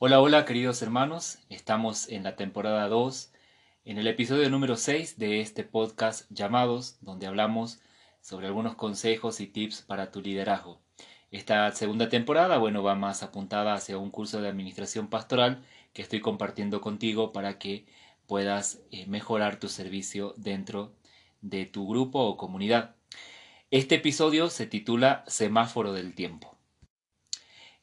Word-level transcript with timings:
Hola, 0.00 0.20
hola 0.20 0.44
queridos 0.44 0.82
hermanos, 0.82 1.38
estamos 1.50 2.08
en 2.08 2.24
la 2.24 2.34
temporada 2.34 2.88
2, 2.88 3.32
en 3.84 3.98
el 3.98 4.08
episodio 4.08 4.50
número 4.50 4.76
6 4.76 5.18
de 5.18 5.40
este 5.40 5.62
podcast 5.62 6.28
llamados, 6.30 6.98
donde 7.00 7.28
hablamos 7.28 7.80
sobre 8.20 8.48
algunos 8.48 8.74
consejos 8.74 9.38
y 9.38 9.46
tips 9.46 9.82
para 9.82 10.10
tu 10.10 10.20
liderazgo. 10.20 10.80
Esta 11.30 11.70
segunda 11.70 12.08
temporada, 12.08 12.58
bueno, 12.58 12.82
va 12.82 12.96
más 12.96 13.22
apuntada 13.22 13.72
hacia 13.72 13.96
un 13.96 14.10
curso 14.10 14.42
de 14.42 14.48
administración 14.48 15.06
pastoral 15.06 15.62
que 15.92 16.02
estoy 16.02 16.20
compartiendo 16.20 16.80
contigo 16.80 17.32
para 17.32 17.60
que 17.60 17.86
puedas 18.26 18.82
eh, 18.90 19.06
mejorar 19.06 19.60
tu 19.60 19.68
servicio 19.68 20.34
dentro 20.36 20.92
de 21.40 21.66
tu 21.66 21.86
grupo 21.86 22.18
o 22.18 22.36
comunidad. 22.36 22.96
Este 23.70 23.94
episodio 23.94 24.50
se 24.50 24.66
titula 24.66 25.22
Semáforo 25.28 25.92
del 25.92 26.16
Tiempo. 26.16 26.54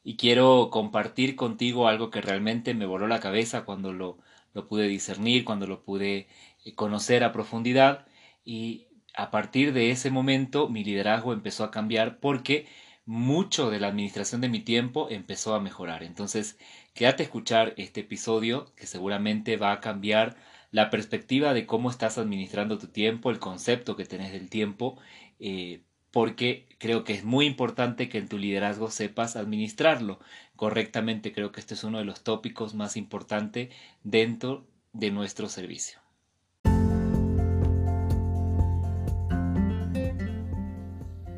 Y 0.04 0.16
quiero 0.16 0.70
compartir 0.70 1.36
contigo 1.36 1.88
algo 1.88 2.10
que 2.10 2.20
realmente 2.20 2.74
me 2.74 2.86
voló 2.86 3.06
la 3.06 3.20
cabeza 3.20 3.64
cuando 3.64 3.92
lo, 3.92 4.18
lo 4.54 4.68
pude 4.68 4.88
discernir, 4.88 5.44
cuando 5.44 5.66
lo 5.66 5.82
pude 5.84 6.28
eh, 6.64 6.74
conocer 6.74 7.24
a 7.24 7.32
profundidad 7.32 8.06
y 8.44 8.86
a 9.14 9.30
partir 9.30 9.72
de 9.72 9.90
ese 9.90 10.10
momento 10.10 10.68
mi 10.68 10.84
liderazgo 10.84 11.32
empezó 11.32 11.64
a 11.64 11.70
cambiar 11.70 12.18
porque 12.18 12.66
mucho 13.04 13.70
de 13.70 13.80
la 13.80 13.88
administración 13.88 14.40
de 14.40 14.48
mi 14.48 14.60
tiempo 14.60 15.08
empezó 15.10 15.54
a 15.54 15.60
mejorar. 15.60 16.02
Entonces, 16.02 16.58
quédate 16.94 17.22
a 17.22 17.26
escuchar 17.26 17.74
este 17.76 18.00
episodio 18.00 18.72
que 18.76 18.86
seguramente 18.86 19.56
va 19.56 19.72
a 19.72 19.80
cambiar 19.80 20.36
la 20.70 20.88
perspectiva 20.90 21.52
de 21.52 21.66
cómo 21.66 21.90
estás 21.90 22.18
administrando 22.18 22.78
tu 22.78 22.88
tiempo, 22.88 23.30
el 23.30 23.38
concepto 23.38 23.96
que 23.96 24.04
tenés 24.06 24.32
del 24.32 24.48
tiempo, 24.48 24.98
eh, 25.38 25.82
porque 26.12 26.66
creo 26.78 27.04
que 27.04 27.14
es 27.14 27.24
muy 27.24 27.46
importante 27.46 28.08
que 28.08 28.18
en 28.18 28.28
tu 28.28 28.38
liderazgo 28.38 28.90
sepas 28.90 29.34
administrarlo 29.34 30.20
correctamente. 30.54 31.32
Creo 31.32 31.50
que 31.50 31.60
este 31.60 31.74
es 31.74 31.84
uno 31.84 31.98
de 31.98 32.04
los 32.04 32.22
tópicos 32.22 32.74
más 32.74 32.96
importantes 32.96 33.70
dentro 34.04 34.66
de 34.92 35.10
nuestro 35.10 35.48
servicio. 35.48 35.98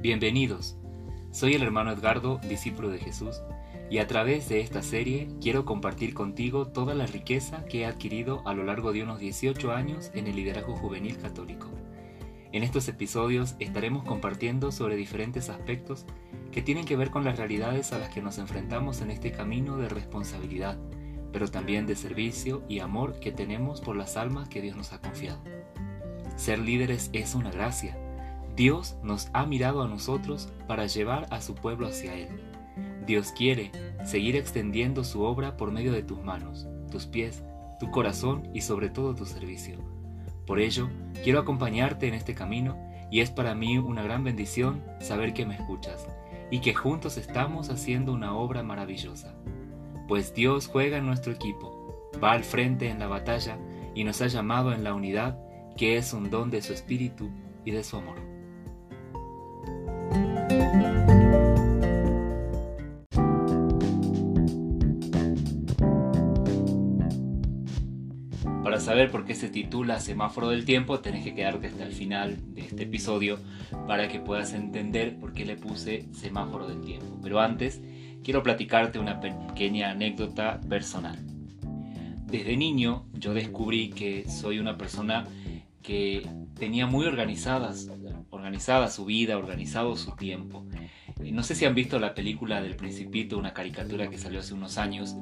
Bienvenidos. 0.02 0.76
Soy 1.30 1.54
el 1.54 1.62
hermano 1.62 1.92
Edgardo, 1.92 2.38
discípulo 2.48 2.90
de 2.90 2.98
Jesús, 2.98 3.40
y 3.90 3.98
a 3.98 4.06
través 4.06 4.48
de 4.48 4.60
esta 4.60 4.82
serie 4.82 5.28
quiero 5.40 5.64
compartir 5.64 6.14
contigo 6.14 6.66
toda 6.66 6.94
la 6.94 7.06
riqueza 7.06 7.64
que 7.64 7.80
he 7.80 7.86
adquirido 7.86 8.42
a 8.46 8.54
lo 8.54 8.64
largo 8.64 8.92
de 8.92 9.02
unos 9.02 9.18
18 9.18 9.72
años 9.72 10.10
en 10.14 10.26
el 10.26 10.36
liderazgo 10.36 10.76
juvenil 10.76 11.16
católico. 11.16 11.70
En 12.54 12.62
estos 12.62 12.86
episodios 12.86 13.56
estaremos 13.58 14.04
compartiendo 14.04 14.70
sobre 14.70 14.94
diferentes 14.94 15.48
aspectos 15.48 16.06
que 16.52 16.62
tienen 16.62 16.84
que 16.84 16.94
ver 16.94 17.10
con 17.10 17.24
las 17.24 17.36
realidades 17.36 17.92
a 17.92 17.98
las 17.98 18.14
que 18.14 18.22
nos 18.22 18.38
enfrentamos 18.38 19.00
en 19.00 19.10
este 19.10 19.32
camino 19.32 19.76
de 19.76 19.88
responsabilidad, 19.88 20.78
pero 21.32 21.48
también 21.48 21.84
de 21.84 21.96
servicio 21.96 22.62
y 22.68 22.78
amor 22.78 23.18
que 23.18 23.32
tenemos 23.32 23.80
por 23.80 23.96
las 23.96 24.16
almas 24.16 24.48
que 24.48 24.62
Dios 24.62 24.76
nos 24.76 24.92
ha 24.92 25.00
confiado. 25.00 25.42
Ser 26.36 26.60
líderes 26.60 27.10
es 27.12 27.34
una 27.34 27.50
gracia, 27.50 27.98
Dios 28.54 28.94
nos 29.02 29.30
ha 29.32 29.46
mirado 29.46 29.82
a 29.82 29.88
nosotros 29.88 30.48
para 30.68 30.86
llevar 30.86 31.26
a 31.30 31.40
su 31.40 31.56
pueblo 31.56 31.88
hacia 31.88 32.14
Él. 32.14 32.28
Dios 33.04 33.32
quiere 33.32 33.72
seguir 34.04 34.36
extendiendo 34.36 35.02
su 35.02 35.22
obra 35.22 35.56
por 35.56 35.72
medio 35.72 35.90
de 35.90 36.04
tus 36.04 36.22
manos, 36.22 36.68
tus 36.92 37.06
pies, 37.06 37.42
tu 37.80 37.90
corazón 37.90 38.48
y 38.54 38.60
sobre 38.60 38.90
todo 38.90 39.12
tu 39.16 39.26
servicio. 39.26 39.93
Por 40.46 40.60
ello, 40.60 40.90
quiero 41.22 41.40
acompañarte 41.40 42.06
en 42.08 42.14
este 42.14 42.34
camino 42.34 42.76
y 43.10 43.20
es 43.20 43.30
para 43.30 43.54
mí 43.54 43.78
una 43.78 44.02
gran 44.02 44.24
bendición 44.24 44.82
saber 45.00 45.32
que 45.34 45.46
me 45.46 45.54
escuchas 45.54 46.06
y 46.50 46.60
que 46.60 46.74
juntos 46.74 47.16
estamos 47.16 47.70
haciendo 47.70 48.12
una 48.12 48.34
obra 48.34 48.62
maravillosa. 48.62 49.34
Pues 50.06 50.34
Dios 50.34 50.66
juega 50.66 50.98
en 50.98 51.06
nuestro 51.06 51.32
equipo, 51.32 52.10
va 52.22 52.32
al 52.32 52.44
frente 52.44 52.88
en 52.88 52.98
la 52.98 53.06
batalla 53.06 53.58
y 53.94 54.04
nos 54.04 54.20
ha 54.20 54.26
llamado 54.26 54.72
en 54.72 54.84
la 54.84 54.94
unidad 54.94 55.38
que 55.76 55.96
es 55.96 56.12
un 56.12 56.30
don 56.30 56.50
de 56.50 56.62
su 56.62 56.72
espíritu 56.72 57.30
y 57.64 57.70
de 57.70 57.82
su 57.82 57.96
amor. 57.96 58.33
Saber 68.94 69.10
por 69.10 69.24
qué 69.24 69.34
se 69.34 69.48
titula 69.48 69.98
Semáforo 69.98 70.50
del 70.50 70.64
Tiempo, 70.64 71.00
tenés 71.00 71.24
que 71.24 71.34
quedarte 71.34 71.66
hasta 71.66 71.82
el 71.82 71.92
final 71.92 72.54
de 72.54 72.60
este 72.60 72.84
episodio 72.84 73.40
para 73.88 74.06
que 74.06 74.20
puedas 74.20 74.52
entender 74.52 75.18
por 75.18 75.32
qué 75.34 75.44
le 75.44 75.56
puse 75.56 76.06
Semáforo 76.12 76.68
del 76.68 76.80
Tiempo. 76.80 77.18
Pero 77.20 77.40
antes, 77.40 77.82
quiero 78.22 78.44
platicarte 78.44 79.00
una 79.00 79.18
pequeña 79.18 79.90
anécdota 79.90 80.60
personal. 80.68 81.18
Desde 82.26 82.56
niño 82.56 83.06
yo 83.14 83.34
descubrí 83.34 83.90
que 83.90 84.28
soy 84.30 84.60
una 84.60 84.78
persona 84.78 85.26
que 85.82 86.28
tenía 86.56 86.86
muy 86.86 87.06
organizadas, 87.06 87.90
organizada 88.30 88.88
su 88.90 89.06
vida, 89.06 89.36
organizado 89.36 89.96
su 89.96 90.12
tiempo. 90.12 90.64
Eh, 91.20 91.32
no 91.32 91.42
sé 91.42 91.56
si 91.56 91.64
han 91.64 91.74
visto 91.74 91.98
la 91.98 92.14
película 92.14 92.62
del 92.62 92.76
Principito, 92.76 93.38
una 93.38 93.54
caricatura 93.54 94.08
que 94.08 94.18
salió 94.18 94.38
hace 94.38 94.54
unos 94.54 94.78
años, 94.78 95.16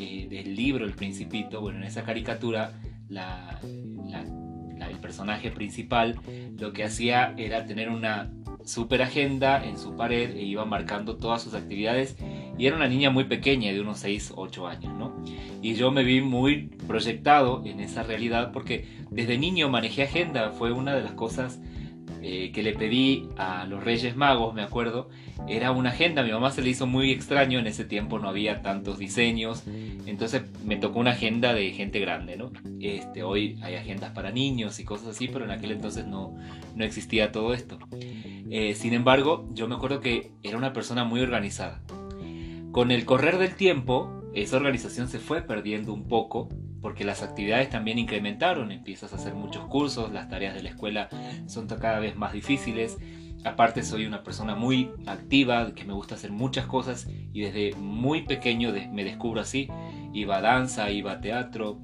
eh, 0.00 0.26
del 0.28 0.56
libro 0.56 0.84
El 0.84 0.94
Principito. 0.94 1.60
Bueno, 1.60 1.78
en 1.78 1.84
esa 1.84 2.02
caricatura 2.02 2.72
el 3.16 4.98
personaje 5.00 5.50
principal 5.50 6.18
lo 6.58 6.72
que 6.72 6.84
hacía 6.84 7.34
era 7.36 7.64
tener 7.64 7.88
una 7.88 8.30
super 8.64 9.02
agenda 9.02 9.64
en 9.64 9.78
su 9.78 9.94
pared 9.96 10.30
e 10.36 10.42
iba 10.42 10.64
marcando 10.64 11.16
todas 11.16 11.42
sus 11.42 11.54
actividades 11.54 12.16
y 12.56 12.66
era 12.66 12.76
una 12.76 12.88
niña 12.88 13.10
muy 13.10 13.24
pequeña 13.24 13.72
de 13.72 13.80
unos 13.80 13.98
6, 13.98 14.32
8 14.36 14.66
años, 14.66 14.94
¿no? 14.94 15.14
Y 15.60 15.74
yo 15.74 15.90
me 15.90 16.04
vi 16.04 16.20
muy 16.20 16.68
proyectado 16.86 17.62
en 17.64 17.80
esa 17.80 18.02
realidad 18.04 18.52
porque 18.52 18.86
desde 19.10 19.38
niño 19.38 19.68
manejé 19.68 20.04
agenda, 20.04 20.50
fue 20.50 20.72
una 20.72 20.94
de 20.94 21.02
las 21.02 21.12
cosas 21.12 21.60
eh, 22.26 22.52
que 22.52 22.62
le 22.62 22.72
pedí 22.72 23.28
a 23.36 23.66
los 23.66 23.84
Reyes 23.84 24.16
Magos, 24.16 24.54
me 24.54 24.62
acuerdo, 24.62 25.10
era 25.46 25.72
una 25.72 25.90
agenda. 25.90 26.22
A 26.22 26.24
mi 26.24 26.32
mamá 26.32 26.50
se 26.52 26.62
le 26.62 26.70
hizo 26.70 26.86
muy 26.86 27.10
extraño, 27.10 27.58
en 27.58 27.66
ese 27.66 27.84
tiempo 27.84 28.18
no 28.18 28.30
había 28.30 28.62
tantos 28.62 28.98
diseños, 28.98 29.64
entonces 30.06 30.40
me 30.64 30.76
tocó 30.76 31.00
una 31.00 31.10
agenda 31.10 31.52
de 31.52 31.70
gente 31.72 32.00
grande, 32.00 32.38
¿no? 32.38 32.50
Este, 32.80 33.22
hoy 33.22 33.58
hay 33.60 33.74
agendas 33.74 34.12
para 34.12 34.30
niños 34.30 34.80
y 34.80 34.84
cosas 34.84 35.08
así, 35.08 35.28
pero 35.28 35.44
en 35.44 35.50
aquel 35.50 35.72
entonces 35.72 36.06
no, 36.06 36.34
no 36.74 36.84
existía 36.86 37.30
todo 37.30 37.52
esto. 37.52 37.78
Eh, 38.00 38.74
sin 38.74 38.94
embargo, 38.94 39.46
yo 39.52 39.68
me 39.68 39.74
acuerdo 39.74 40.00
que 40.00 40.30
era 40.42 40.56
una 40.56 40.72
persona 40.72 41.04
muy 41.04 41.20
organizada. 41.20 41.82
Con 42.72 42.90
el 42.90 43.04
correr 43.04 43.36
del 43.36 43.54
tiempo, 43.54 44.22
esa 44.32 44.56
organización 44.56 45.08
se 45.08 45.18
fue 45.18 45.42
perdiendo 45.42 45.92
un 45.92 46.08
poco 46.08 46.48
porque 46.84 47.02
las 47.02 47.22
actividades 47.22 47.70
también 47.70 47.98
incrementaron, 47.98 48.70
empiezas 48.70 49.14
a 49.14 49.16
hacer 49.16 49.32
muchos 49.32 49.64
cursos, 49.68 50.12
las 50.12 50.28
tareas 50.28 50.54
de 50.54 50.62
la 50.62 50.68
escuela 50.68 51.08
son 51.46 51.66
cada 51.66 51.98
vez 51.98 52.14
más 52.14 52.34
difíciles. 52.34 52.98
Aparte 53.42 53.82
soy 53.82 54.04
una 54.04 54.22
persona 54.22 54.54
muy 54.54 54.90
activa, 55.06 55.72
que 55.74 55.86
me 55.86 55.94
gusta 55.94 56.16
hacer 56.16 56.30
muchas 56.30 56.66
cosas 56.66 57.08
y 57.32 57.40
desde 57.40 57.74
muy 57.76 58.26
pequeño 58.26 58.70
me 58.92 59.02
descubro 59.02 59.40
así. 59.40 59.70
Iba 60.12 60.36
a 60.36 60.40
danza, 60.42 60.90
iba 60.90 61.12
a 61.12 61.20
teatro, 61.22 61.80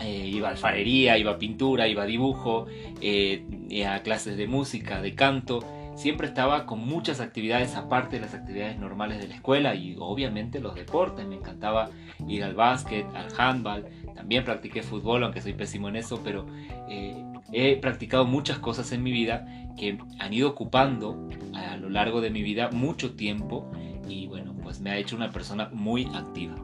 eh, 0.00 0.26
iba 0.26 0.48
a 0.48 0.50
alfarería, 0.50 1.16
iba 1.16 1.30
a 1.30 1.38
pintura, 1.38 1.86
iba 1.86 2.02
a 2.02 2.06
dibujo, 2.06 2.66
eh, 3.00 3.46
a 3.86 4.02
clases 4.02 4.36
de 4.36 4.48
música, 4.48 5.00
de 5.00 5.14
canto 5.14 5.60
siempre 5.98 6.28
estaba 6.28 6.64
con 6.64 6.78
muchas 6.86 7.20
actividades 7.20 7.74
aparte 7.74 8.16
de 8.16 8.22
las 8.22 8.32
actividades 8.32 8.78
normales 8.78 9.18
de 9.18 9.26
la 9.26 9.34
escuela 9.34 9.74
y 9.74 9.96
obviamente 9.98 10.60
los 10.60 10.76
deportes. 10.76 11.26
Me 11.26 11.34
encantaba 11.34 11.90
ir 12.28 12.44
al 12.44 12.54
básquet, 12.54 13.04
al 13.16 13.26
handball. 13.36 13.84
También 14.18 14.44
practiqué 14.44 14.82
fútbol, 14.82 15.22
aunque 15.22 15.40
soy 15.40 15.52
pésimo 15.52 15.88
en 15.88 15.94
eso, 15.94 16.20
pero 16.24 16.44
eh, 16.88 17.22
he 17.52 17.76
practicado 17.76 18.24
muchas 18.24 18.58
cosas 18.58 18.90
en 18.90 19.04
mi 19.04 19.12
vida 19.12 19.46
que 19.76 19.96
han 20.18 20.32
ido 20.32 20.48
ocupando 20.48 21.28
a 21.54 21.76
lo 21.76 21.88
largo 21.88 22.20
de 22.20 22.30
mi 22.30 22.42
vida 22.42 22.68
mucho 22.72 23.14
tiempo 23.14 23.70
y 24.08 24.26
bueno, 24.26 24.56
pues 24.60 24.80
me 24.80 24.90
ha 24.90 24.98
hecho 24.98 25.14
una 25.14 25.30
persona 25.30 25.70
muy 25.72 26.06
activa. 26.12 26.56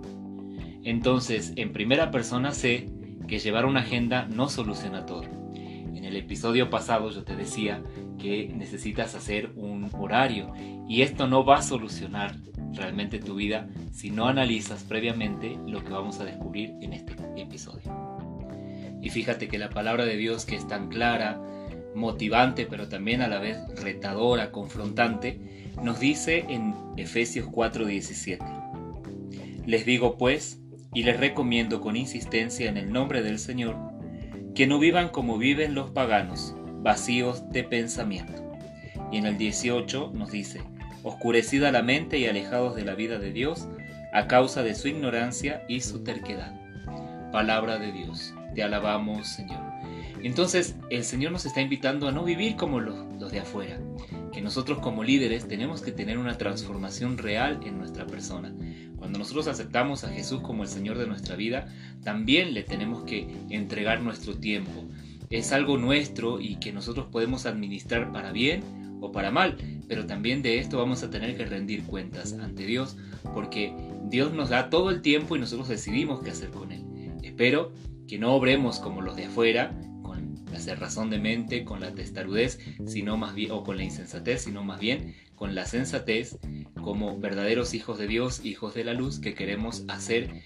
Entonces, 0.83 1.53
en 1.55 1.73
primera 1.73 2.11
persona 2.11 2.51
sé 2.51 2.89
que 3.29 3.39
llevar 3.39 3.67
una 3.67 3.81
agenda 3.81 4.27
no 4.27 4.49
soluciona 4.49 5.07
todo. 5.07 5.23
En 5.55 6.05
el 6.05 6.17
episodio 6.17 6.71
pasado 6.71 7.09
yo 7.11 7.23
te 7.23 7.37
decía 7.37 7.85
que 8.19 8.53
necesitas 8.53 9.15
hacer 9.15 9.53
un 9.55 9.89
horario 9.93 10.53
y 10.89 11.03
esto 11.03 11.29
no 11.29 11.45
va 11.45 11.59
a 11.59 11.63
solucionar 11.63 12.35
realmente 12.75 13.19
tu 13.19 13.35
vida 13.35 13.69
si 13.93 14.11
no 14.11 14.27
analizas 14.27 14.83
previamente 14.85 15.59
lo 15.67 15.85
que 15.85 15.91
vamos 15.91 16.21
a 16.21 16.25
descubrir 16.25 16.75
en 16.81 16.93
este 16.93 17.15
episodio. 17.37 17.93
Y 19.01 19.11
fíjate 19.11 19.49
que 19.49 19.59
la 19.59 19.71
palabra 19.71 20.05
de 20.05 20.17
Dios 20.17 20.47
que 20.47 20.57
es 20.57 20.67
tan 20.67 20.89
clara, 20.89 21.41
motivante, 21.95 22.67
pero 22.67 22.89
también 22.89 23.23
a 23.23 23.29
la 23.29 23.39
vez 23.39 23.59
retadora, 23.83 24.51
confrontante, 24.51 25.73
nos 25.83 26.01
dice 26.01 26.45
en 26.49 26.75
Efesios 26.97 27.49
4:17. 27.49 28.39
Les 29.67 29.87
digo 29.87 30.19
pues, 30.19 30.61
y 30.93 31.03
les 31.03 31.19
recomiendo 31.19 31.81
con 31.81 31.97
insistencia 31.97 32.69
en 32.69 32.77
el 32.77 32.93
nombre 32.93 33.23
del 33.23 33.39
Señor, 33.39 33.77
que 34.55 34.67
no 34.67 34.79
vivan 34.79 35.09
como 35.09 35.39
viven 35.39 35.75
los 35.75 35.91
paganos, 35.91 36.55
vacíos 36.83 37.51
de 37.51 37.65
pensamiento. 37.65 38.43
Y 39.11 39.19
en 39.19 39.27
el 39.27 39.37
18 39.37 40.13
nos 40.15 40.31
dice, 40.31 40.61
oscurecida 41.05 41.71
la 41.71 41.83
mente 41.83 42.19
y 42.19 42.27
alejados 42.27 42.75
de 42.75 42.85
la 42.85 42.95
vida 42.95 43.19
de 43.19 43.31
Dios, 43.31 43.69
a 44.13 44.27
causa 44.27 44.63
de 44.63 44.75
su 44.75 44.89
ignorancia 44.89 45.65
y 45.69 45.81
su 45.83 46.03
terquedad. 46.03 46.53
Palabra 47.31 47.79
de 47.79 47.93
Dios, 47.93 48.35
te 48.55 48.63
alabamos 48.63 49.29
Señor. 49.29 49.61
Entonces 50.23 50.77
el 50.89 51.05
Señor 51.05 51.33
nos 51.33 51.45
está 51.45 51.61
invitando 51.61 52.09
a 52.09 52.13
no 52.13 52.25
vivir 52.25 52.57
como 52.57 52.81
los, 52.81 52.97
los 53.21 53.31
de 53.31 53.41
afuera, 53.41 53.79
que 54.33 54.41
nosotros 54.41 54.79
como 54.79 55.05
líderes 55.05 55.47
tenemos 55.47 55.83
que 55.83 55.93
tener 55.93 56.17
una 56.17 56.39
transformación 56.39 57.19
real 57.19 57.61
en 57.67 57.77
nuestra 57.77 58.07
persona. 58.07 58.55
Cuando 58.97 59.19
nosotros 59.19 59.49
aceptamos 59.49 60.05
a 60.05 60.09
Jesús 60.09 60.41
como 60.41 60.63
el 60.63 60.69
Señor 60.69 60.97
de 60.97 61.07
nuestra 61.07 61.37
vida, 61.37 61.69
también 62.03 62.55
le 62.55 62.63
tenemos 62.63 63.05
que 63.05 63.29
entregar 63.51 64.01
nuestro 64.01 64.37
tiempo. 64.37 64.89
Es 65.29 65.53
algo 65.53 65.77
nuestro 65.77 66.41
y 66.41 66.57
que 66.57 66.73
nosotros 66.73 67.09
podemos 67.13 67.45
administrar 67.45 68.11
para 68.13 68.33
bien 68.33 68.84
o 69.05 69.13
para 69.13 69.31
mal, 69.31 69.57
pero 69.89 70.07
también 70.07 70.43
de 70.43 70.59
esto 70.59 70.79
vamos 70.79 71.03
a 71.03 71.11
tener 71.11 71.37
que 71.37 71.45
rendir 71.45 71.85
cuentas 71.85 72.33
ante 72.33 72.67
Dios, 72.67 72.97
porque 73.35 73.75
Dios 74.09 74.33
nos 74.33 74.51
da 74.51 74.71
todo 74.71 74.91
el 74.91 75.03
tiempo 75.03 75.37
y 75.37 75.41
nosotros 75.41 75.69
decidimos 75.69 76.21
qué 76.23 76.31
hacer 76.31 76.51
con 76.51 76.73
él. 76.73 76.85
Espero 77.23 77.73
que 78.07 78.19
no 78.19 78.35
obremos 78.35 78.81
como 78.81 79.01
los 79.01 79.17
de 79.17 79.27
afuera, 79.27 79.75
con 80.03 80.45
la 80.53 80.61
cerrazón 80.61 81.11
de 81.11 81.19
mente, 81.19 81.65
con 81.65 81.81
la 81.81 81.93
testarudez, 81.93 82.59
sino 82.87 83.17
más 83.17 83.35
bien, 83.35 83.51
o 83.51 83.63
con 83.63 83.77
la 83.77 83.85
insensatez, 83.85 84.43
sino 84.43 84.63
más 84.63 84.81
bien 84.81 85.15
con 85.35 85.55
la 85.55 85.67
sensatez, 85.67 86.39
como 86.81 87.19
verdaderos 87.19 87.75
hijos 87.75 87.99
de 87.99 88.07
Dios, 88.07 88.45
hijos 88.45 88.75
de 88.75 88.85
la 88.85 88.95
luz, 88.95 89.19
que 89.19 89.35
queremos 89.35 89.85
hacer 89.89 90.43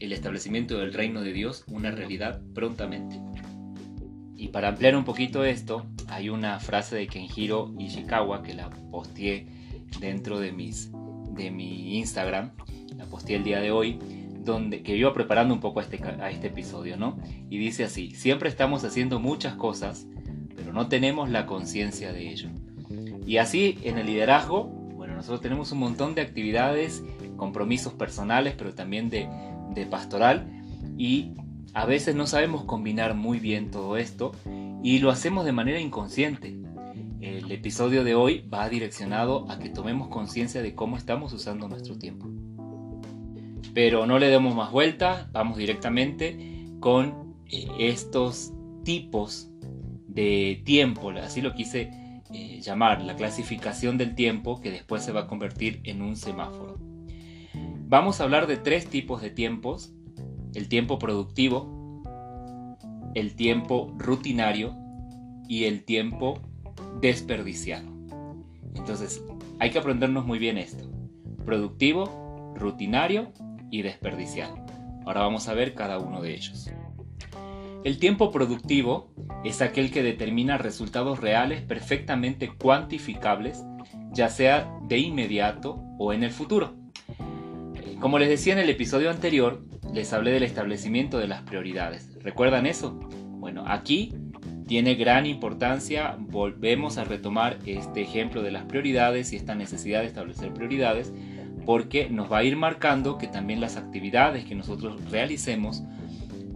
el 0.00 0.12
establecimiento 0.12 0.78
del 0.78 0.92
reino 0.92 1.22
de 1.22 1.32
Dios 1.32 1.64
una 1.68 1.90
realidad 1.90 2.40
prontamente. 2.54 3.20
Y 4.40 4.48
para 4.48 4.68
ampliar 4.68 4.96
un 4.96 5.04
poquito 5.04 5.44
esto, 5.44 5.84
hay 6.08 6.30
una 6.30 6.58
frase 6.60 6.96
de 6.96 7.06
Kenjiro 7.08 7.74
Ishikawa 7.78 8.42
que 8.42 8.54
la 8.54 8.70
posteé 8.70 9.46
dentro 10.00 10.40
de, 10.40 10.50
mis, 10.50 10.90
de 11.34 11.50
mi 11.50 11.98
Instagram, 11.98 12.52
la 12.96 13.04
posteé 13.04 13.36
el 13.36 13.44
día 13.44 13.60
de 13.60 13.70
hoy, 13.70 13.98
donde, 14.42 14.82
que 14.82 14.96
iba 14.96 15.12
preparando 15.12 15.52
un 15.52 15.60
poco 15.60 15.80
a 15.80 15.82
este, 15.82 16.00
este 16.30 16.46
episodio, 16.46 16.96
¿no? 16.96 17.18
Y 17.50 17.58
dice 17.58 17.84
así, 17.84 18.12
siempre 18.12 18.48
estamos 18.48 18.82
haciendo 18.82 19.20
muchas 19.20 19.56
cosas, 19.56 20.06
pero 20.56 20.72
no 20.72 20.88
tenemos 20.88 21.28
la 21.28 21.44
conciencia 21.44 22.14
de 22.14 22.30
ello. 22.30 22.48
Y 23.26 23.36
así 23.36 23.76
en 23.82 23.98
el 23.98 24.06
liderazgo, 24.06 24.64
bueno, 24.64 25.16
nosotros 25.16 25.42
tenemos 25.42 25.70
un 25.70 25.80
montón 25.80 26.14
de 26.14 26.22
actividades, 26.22 27.04
compromisos 27.36 27.92
personales, 27.92 28.54
pero 28.56 28.72
también 28.72 29.10
de, 29.10 29.28
de 29.74 29.84
pastoral, 29.84 30.50
y 30.96 31.34
a 31.74 31.86
veces 31.86 32.14
no 32.14 32.26
sabemos 32.26 32.64
combinar 32.64 33.14
muy 33.14 33.38
bien 33.38 33.70
todo 33.70 33.96
esto 33.96 34.32
y 34.82 34.98
lo 34.98 35.10
hacemos 35.10 35.44
de 35.44 35.52
manera 35.52 35.80
inconsciente. 35.80 36.58
El 37.20 37.52
episodio 37.52 38.02
de 38.02 38.14
hoy 38.14 38.48
va 38.52 38.68
direccionado 38.68 39.50
a 39.50 39.58
que 39.58 39.68
tomemos 39.68 40.08
conciencia 40.08 40.62
de 40.62 40.74
cómo 40.74 40.96
estamos 40.96 41.32
usando 41.32 41.68
nuestro 41.68 41.98
tiempo. 41.98 42.28
Pero 43.74 44.06
no 44.06 44.18
le 44.18 44.28
demos 44.28 44.54
más 44.54 44.72
vuelta, 44.72 45.28
vamos 45.32 45.58
directamente 45.58 46.66
con 46.80 47.36
estos 47.78 48.52
tipos 48.84 49.50
de 50.08 50.62
tiempo, 50.64 51.10
así 51.10 51.40
lo 51.40 51.54
quise 51.54 51.90
eh, 52.32 52.60
llamar, 52.60 53.02
la 53.02 53.16
clasificación 53.16 53.98
del 53.98 54.14
tiempo 54.14 54.60
que 54.60 54.70
después 54.70 55.04
se 55.04 55.12
va 55.12 55.22
a 55.22 55.26
convertir 55.26 55.80
en 55.84 56.02
un 56.02 56.16
semáforo. 56.16 56.78
Vamos 57.86 58.20
a 58.20 58.24
hablar 58.24 58.46
de 58.46 58.56
tres 58.56 58.86
tipos 58.86 59.20
de 59.20 59.30
tiempos, 59.30 59.92
el 60.54 60.68
tiempo 60.68 60.98
productivo, 60.98 62.02
el 63.14 63.34
tiempo 63.34 63.92
rutinario 63.96 64.74
y 65.48 65.64
el 65.64 65.84
tiempo 65.84 66.40
desperdiciado. 67.00 67.88
Entonces, 68.74 69.22
hay 69.58 69.70
que 69.70 69.78
aprendernos 69.78 70.26
muy 70.26 70.38
bien 70.38 70.58
esto. 70.58 70.88
Productivo, 71.44 72.54
rutinario 72.56 73.32
y 73.70 73.82
desperdiciado. 73.82 74.56
Ahora 75.06 75.22
vamos 75.22 75.48
a 75.48 75.54
ver 75.54 75.74
cada 75.74 75.98
uno 75.98 76.22
de 76.22 76.34
ellos. 76.34 76.70
El 77.82 77.98
tiempo 77.98 78.30
productivo 78.30 79.10
es 79.42 79.62
aquel 79.62 79.90
que 79.90 80.02
determina 80.02 80.58
resultados 80.58 81.20
reales 81.20 81.62
perfectamente 81.62 82.50
cuantificables, 82.54 83.64
ya 84.12 84.28
sea 84.28 84.70
de 84.86 84.98
inmediato 84.98 85.82
o 85.98 86.12
en 86.12 86.22
el 86.22 86.30
futuro. 86.30 86.74
Como 88.00 88.18
les 88.18 88.28
decía 88.28 88.52
en 88.52 88.58
el 88.58 88.68
episodio 88.70 89.10
anterior, 89.10 89.64
les 89.92 90.12
hablé 90.12 90.32
del 90.32 90.42
establecimiento 90.42 91.18
de 91.18 91.28
las 91.28 91.42
prioridades. 91.42 92.10
¿Recuerdan 92.22 92.66
eso? 92.66 92.92
Bueno, 93.38 93.64
aquí 93.66 94.14
tiene 94.66 94.94
gran 94.94 95.26
importancia, 95.26 96.16
volvemos 96.18 96.96
a 96.98 97.04
retomar 97.04 97.58
este 97.66 98.02
ejemplo 98.02 98.42
de 98.42 98.52
las 98.52 98.64
prioridades 98.64 99.32
y 99.32 99.36
esta 99.36 99.54
necesidad 99.54 100.00
de 100.00 100.06
establecer 100.06 100.52
prioridades, 100.52 101.12
porque 101.66 102.08
nos 102.08 102.30
va 102.30 102.38
a 102.38 102.44
ir 102.44 102.56
marcando 102.56 103.18
que 103.18 103.26
también 103.26 103.60
las 103.60 103.76
actividades 103.76 104.44
que 104.44 104.54
nosotros 104.54 105.00
realicemos 105.10 105.82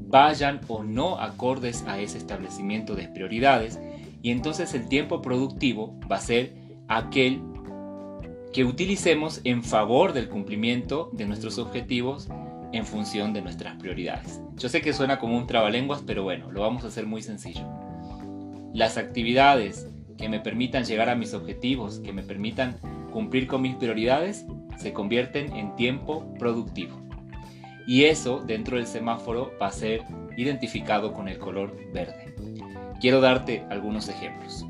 vayan 0.06 0.60
o 0.68 0.84
no 0.84 1.18
acordes 1.18 1.84
a 1.88 1.98
ese 1.98 2.18
establecimiento 2.18 2.94
de 2.94 3.08
prioridades 3.08 3.80
y 4.22 4.30
entonces 4.30 4.72
el 4.74 4.88
tiempo 4.88 5.20
productivo 5.20 5.98
va 6.10 6.16
a 6.16 6.20
ser 6.20 6.54
aquel 6.86 7.42
que 8.52 8.64
utilicemos 8.64 9.40
en 9.42 9.64
favor 9.64 10.12
del 10.12 10.28
cumplimiento 10.28 11.10
de 11.12 11.26
nuestros 11.26 11.58
objetivos 11.58 12.28
en 12.74 12.84
función 12.84 13.32
de 13.32 13.40
nuestras 13.40 13.76
prioridades. 13.76 14.40
Yo 14.56 14.68
sé 14.68 14.80
que 14.80 14.92
suena 14.92 15.20
como 15.20 15.38
un 15.38 15.46
trabalenguas, 15.46 16.02
pero 16.04 16.24
bueno, 16.24 16.50
lo 16.50 16.62
vamos 16.62 16.84
a 16.84 16.88
hacer 16.88 17.06
muy 17.06 17.22
sencillo. 17.22 17.64
Las 18.72 18.98
actividades 18.98 19.88
que 20.18 20.28
me 20.28 20.40
permitan 20.40 20.84
llegar 20.84 21.08
a 21.08 21.14
mis 21.14 21.34
objetivos, 21.34 22.00
que 22.00 22.12
me 22.12 22.24
permitan 22.24 22.76
cumplir 23.12 23.46
con 23.46 23.62
mis 23.62 23.76
prioridades, 23.76 24.44
se 24.76 24.92
convierten 24.92 25.52
en 25.52 25.76
tiempo 25.76 26.34
productivo. 26.36 27.00
Y 27.86 28.04
eso 28.04 28.42
dentro 28.44 28.76
del 28.76 28.88
semáforo 28.88 29.52
va 29.62 29.68
a 29.68 29.72
ser 29.72 30.02
identificado 30.36 31.12
con 31.12 31.28
el 31.28 31.38
color 31.38 31.76
verde. 31.92 32.34
Quiero 33.00 33.20
darte 33.20 33.64
algunos 33.70 34.08
ejemplos. 34.08 34.66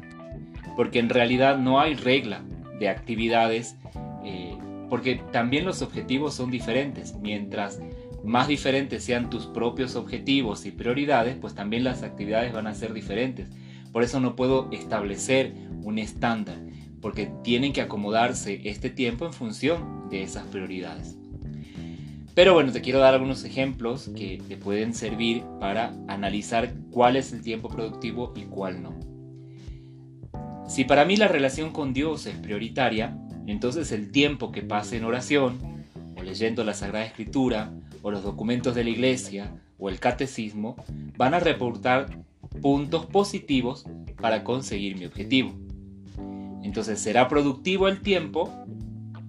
Porque 0.76 0.98
en 0.98 1.08
realidad 1.08 1.56
no 1.56 1.80
hay 1.80 1.94
regla 1.94 2.42
de 2.78 2.90
actividades 2.90 3.76
eh, 4.24 4.58
porque 4.90 5.16
también 5.32 5.64
los 5.64 5.82
objetivos 5.82 6.34
son 6.34 6.50
diferentes. 6.50 7.14
Mientras 7.16 7.80
más 8.24 8.48
diferentes 8.48 9.04
sean 9.04 9.30
tus 9.30 9.46
propios 9.46 9.96
objetivos 9.96 10.64
y 10.66 10.70
prioridades, 10.70 11.36
pues 11.36 11.54
también 11.54 11.84
las 11.84 12.02
actividades 12.02 12.52
van 12.52 12.66
a 12.66 12.74
ser 12.74 12.92
diferentes. 12.94 13.48
Por 13.92 14.02
eso 14.02 14.18
no 14.18 14.34
puedo 14.34 14.70
establecer 14.72 15.52
un 15.82 15.98
estándar, 15.98 16.56
porque 17.00 17.30
tienen 17.42 17.72
que 17.72 17.82
acomodarse 17.82 18.60
este 18.64 18.90
tiempo 18.90 19.26
en 19.26 19.32
función 19.32 20.08
de 20.08 20.22
esas 20.22 20.46
prioridades. 20.46 21.16
Pero 22.34 22.54
bueno, 22.54 22.72
te 22.72 22.80
quiero 22.80 22.98
dar 22.98 23.14
algunos 23.14 23.44
ejemplos 23.44 24.10
que 24.16 24.42
te 24.48 24.56
pueden 24.56 24.94
servir 24.94 25.44
para 25.60 25.94
analizar 26.08 26.74
cuál 26.90 27.16
es 27.16 27.32
el 27.32 27.42
tiempo 27.42 27.68
productivo 27.68 28.32
y 28.34 28.42
cuál 28.42 28.82
no. 28.82 28.98
Si 30.66 30.84
para 30.84 31.04
mí 31.04 31.16
la 31.16 31.28
relación 31.28 31.70
con 31.70 31.92
Dios 31.92 32.26
es 32.26 32.34
prioritaria, 32.36 33.16
entonces 33.46 33.92
el 33.92 34.10
tiempo 34.10 34.50
que 34.50 34.62
pase 34.62 34.96
en 34.96 35.04
oración, 35.04 35.58
o 36.16 36.22
leyendo 36.22 36.64
la 36.64 36.74
Sagrada 36.74 37.04
Escritura, 37.04 37.70
o 38.04 38.10
los 38.10 38.22
documentos 38.22 38.74
de 38.74 38.84
la 38.84 38.90
iglesia, 38.90 39.50
o 39.78 39.88
el 39.88 39.98
catecismo, 39.98 40.76
van 41.16 41.32
a 41.32 41.40
reportar 41.40 42.22
puntos 42.60 43.06
positivos 43.06 43.86
para 44.20 44.44
conseguir 44.44 44.98
mi 44.98 45.06
objetivo. 45.06 45.54
Entonces 46.62 47.00
será 47.00 47.28
productivo 47.28 47.88
el 47.88 48.02
tiempo 48.02 48.52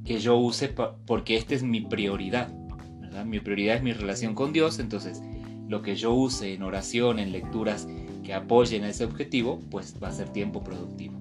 que 0.04 0.20
yo 0.20 0.36
use 0.36 0.76
porque 1.08 1.38
esta 1.38 1.56
es 1.56 1.64
mi 1.64 1.82
prioridad. 1.82 2.54
Mi 3.26 3.40
prioridad 3.40 3.78
es 3.78 3.82
mi 3.84 3.94
relación 3.94 4.36
con 4.36 4.52
Dios, 4.52 4.78
entonces 4.80 5.24
lo 5.70 5.82
que 5.82 5.96
yo 5.96 6.14
use 6.14 6.54
en 6.54 6.62
oración, 6.62 7.18
en 7.20 7.32
lecturas 7.32 7.88
que 8.26 8.34
apoyen 8.34 8.84
a 8.84 8.90
ese 8.90 9.06
objetivo, 9.06 9.62
pues 9.72 9.96
va 10.04 10.10
a 10.10 10.12
ser 10.12 10.30
tiempo 10.30 10.66
productivo. 10.66 11.16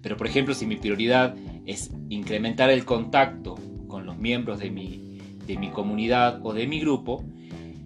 Pero 0.00 0.16
por 0.16 0.26
ejemplo, 0.26 0.54
si 0.54 0.64
mi 0.64 0.76
prioridad 0.76 1.36
es 1.66 1.90
incrementar 2.08 2.70
el 2.70 2.86
contacto 2.86 3.56
con 3.86 4.06
los 4.06 4.16
miembros 4.16 4.60
de 4.60 4.70
mi, 4.70 5.01
de 5.46 5.58
mi 5.58 5.70
comunidad 5.70 6.44
o 6.44 6.52
de 6.52 6.66
mi 6.66 6.80
grupo, 6.80 7.24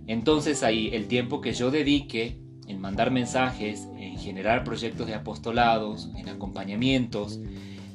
entonces 0.07 0.63
ahí 0.63 0.91
el 0.93 1.07
tiempo 1.07 1.41
que 1.41 1.53
yo 1.53 1.71
dedique 1.71 2.39
en 2.69 2.81
mandar 2.81 3.11
mensajes, 3.11 3.89
en 3.97 4.19
generar 4.19 4.65
proyectos 4.65 5.07
de 5.07 5.15
apostolados, 5.15 6.11
en 6.17 6.29
acompañamientos, 6.29 7.41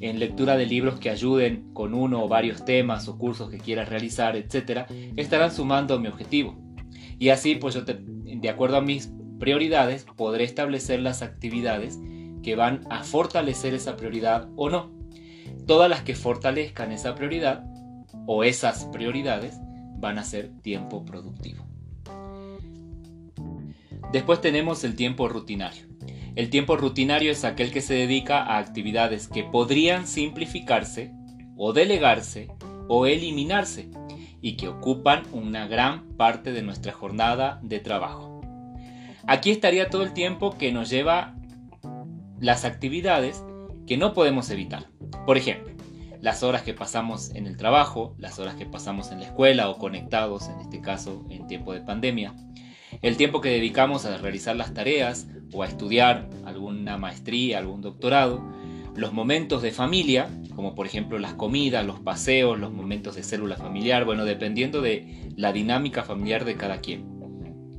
en 0.02 0.20
lectura 0.20 0.58
de 0.58 0.66
libros 0.66 1.00
que 1.00 1.10
ayuden 1.10 1.72
con 1.74 1.94
uno 1.94 2.24
o 2.24 2.28
varios 2.28 2.66
temas 2.66 3.08
o 3.08 3.18
cursos 3.18 3.50
que 3.50 3.60
quieras 3.60 3.90
realizar, 3.90 4.36
etc., 4.36 4.90
estarán 5.16 5.52
sumando 5.52 5.96
a 5.96 6.00
mi 6.00 6.08
objetivo. 6.08 6.58
Y 7.20 7.30
así, 7.30 7.56
pues 7.56 7.76
yo, 7.76 7.82
de 7.84 8.50
acuerdo 8.50 8.78
a 8.78 8.82
mis 8.82 9.12
prioridades, 9.40 10.06
podré 10.16 10.44
establecer 10.44 11.00
las 11.02 11.22
actividades 11.22 12.00
que 12.42 12.56
van 12.56 12.82
a 12.90 13.04
fortalecer 13.04 13.74
esa 13.74 13.96
prioridad 13.96 14.50
o 14.56 14.70
no. 14.70 14.92
Todas 15.68 15.90
las 15.90 16.02
que 16.02 16.16
fortalezcan 16.16 16.92
esa 16.92 17.14
prioridad 17.14 17.64
o 18.26 18.44
esas 18.44 18.86
prioridades 18.86 19.60
van 19.98 20.18
a 20.18 20.24
ser 20.24 20.50
tiempo 20.62 21.06
productivo. 21.06 21.66
Después 24.12 24.42
tenemos 24.42 24.84
el 24.84 24.96
tiempo 24.96 25.30
rutinario. 25.30 25.86
El 26.36 26.50
tiempo 26.50 26.76
rutinario 26.78 27.32
es 27.32 27.44
aquel 27.44 27.72
que 27.72 27.82
se 27.82 27.94
dedica 27.94 28.44
a 28.44 28.58
actividades 28.58 29.28
que 29.28 29.44
podrían 29.44 30.08
simplificarse 30.08 31.14
o 31.58 31.74
delegarse 31.74 32.50
o 32.88 33.06
eliminarse 33.06 33.90
y 34.42 34.58
que 34.58 34.68
ocupan 34.68 35.24
una 35.32 35.68
gran 35.68 36.10
parte 36.18 36.52
de 36.52 36.62
nuestra 36.62 36.92
jornada 36.92 37.60
de 37.64 37.80
trabajo. 37.80 38.42
Aquí 39.28 39.52
estaría 39.52 39.90
todo 39.90 40.04
el 40.04 40.14
tiempo 40.14 40.58
que 40.58 40.72
nos 40.72 40.90
lleva 40.90 41.36
las 42.40 42.66
actividades 42.66 43.44
que 43.86 43.98
no 43.98 44.14
podemos 44.14 44.50
evitar. 44.50 44.88
Por 45.26 45.38
ejemplo, 45.38 45.74
las 46.22 46.44
horas 46.44 46.62
que 46.62 46.74
pasamos 46.74 47.32
en 47.36 47.48
el 47.48 47.58
trabajo, 47.58 48.16
las 48.18 48.40
horas 48.40 48.56
que 48.56 48.66
pasamos 48.66 49.12
en 49.12 49.20
la 49.20 49.26
escuela 49.26 49.70
o 49.70 49.78
conectados, 49.78 50.50
en 50.50 50.60
este 50.60 50.82
caso 50.82 51.26
en 51.30 51.48
tiempo 51.48 51.74
de 51.74 51.82
pandemia, 51.82 52.34
el 53.02 53.18
tiempo 53.18 53.42
que 53.42 53.50
dedicamos 53.50 54.06
a 54.06 54.18
realizar 54.18 54.56
las 54.56 54.74
tareas 54.74 55.28
o 55.54 55.64
a 55.64 55.68
estudiar 55.68 56.30
alguna 56.46 56.98
maestría, 56.98 57.58
algún 57.58 57.82
doctorado, 57.82 58.44
los 58.96 59.14
momentos 59.14 59.62
de 59.62 59.72
familia, 59.72 60.30
como 60.56 60.76
por 60.76 60.86
ejemplo 60.86 61.18
las 61.18 61.34
comidas, 61.34 61.86
los 61.86 62.00
paseos, 62.00 62.60
los 62.60 62.72
momentos 62.72 63.16
de 63.16 63.24
célula 63.24 63.56
familiar, 63.56 64.06
bueno, 64.06 64.26
dependiendo 64.26 64.82
de 64.82 65.32
la 65.36 65.54
dinámica 65.54 66.04
familiar 66.04 66.46
de 66.46 66.56
cada 66.56 66.82
quien. 66.82 67.06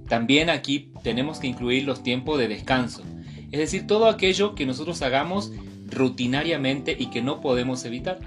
También 0.09 0.51
aquí 0.51 0.91
tenemos 1.03 1.39
que 1.39 1.47
incluir 1.47 1.85
los 1.85 2.03
tiempos 2.03 2.39
de 2.39 2.49
descanso, 2.49 3.03
es 3.51 3.59
decir, 3.59 3.87
todo 3.87 4.09
aquello 4.09 4.55
que 4.55 4.67
nosotros 4.67 5.03
hagamos 5.03 5.53
rutinariamente 5.87 6.97
y 6.99 7.07
que 7.07 7.23
no 7.23 7.41
podemos 7.41 7.85
evitar. 7.85 8.19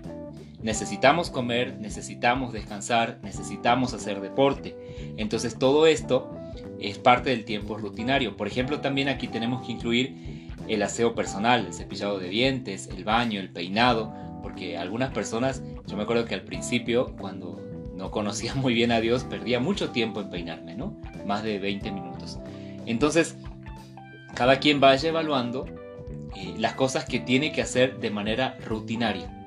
Necesitamos 0.66 1.30
comer, 1.30 1.78
necesitamos 1.80 2.52
descansar, 2.52 3.20
necesitamos 3.22 3.94
hacer 3.94 4.20
deporte. 4.20 4.76
Entonces 5.16 5.60
todo 5.60 5.86
esto 5.86 6.36
es 6.80 6.98
parte 6.98 7.30
del 7.30 7.46
tiempo 7.46 7.78
rutinario. 7.78 8.36
Por 8.36 8.48
ejemplo, 8.48 8.82
también 8.82 9.08
aquí 9.08 9.28
tenemos 9.28 9.64
que 9.64 9.74
incluir 9.74 10.50
el 10.68 10.82
aseo 10.82 11.14
personal, 11.14 11.68
el 11.68 11.74
cepillado 11.76 12.18
de 12.18 12.30
dientes, 12.30 12.88
el 12.88 13.04
baño, 13.04 13.40
el 13.40 13.52
peinado, 13.52 14.12
porque 14.42 14.76
algunas 14.76 15.12
personas, 15.12 15.62
yo 15.86 15.98
me 15.98 16.02
acuerdo 16.02 16.26
que 16.26 16.34
al 16.34 16.42
principio, 16.42 17.16
cuando 17.16 17.62
no 17.96 18.10
conocía 18.10 18.56
muy 18.56 18.74
bien 18.74 18.92
a 18.92 19.02
Dios, 19.02 19.24
perdía 19.24 19.60
mucho 19.60 19.92
tiempo 19.92 20.20
en 20.20 20.32
peinarme, 20.32 20.74
¿no? 20.74 21.00
Más 21.28 21.44
de 21.44 21.60
20 21.60 21.92
minutos. 21.92 22.40
Entonces, 22.88 23.38
cada 24.34 24.58
quien 24.58 24.80
vaya 24.80 25.10
evaluando 25.10 25.68
eh, 26.36 26.56
las 26.58 26.74
cosas 26.74 27.06
que 27.06 27.20
tiene 27.20 27.52
que 27.52 27.62
hacer 27.62 28.00
de 28.00 28.10
manera 28.10 28.58
rutinaria. 28.66 29.45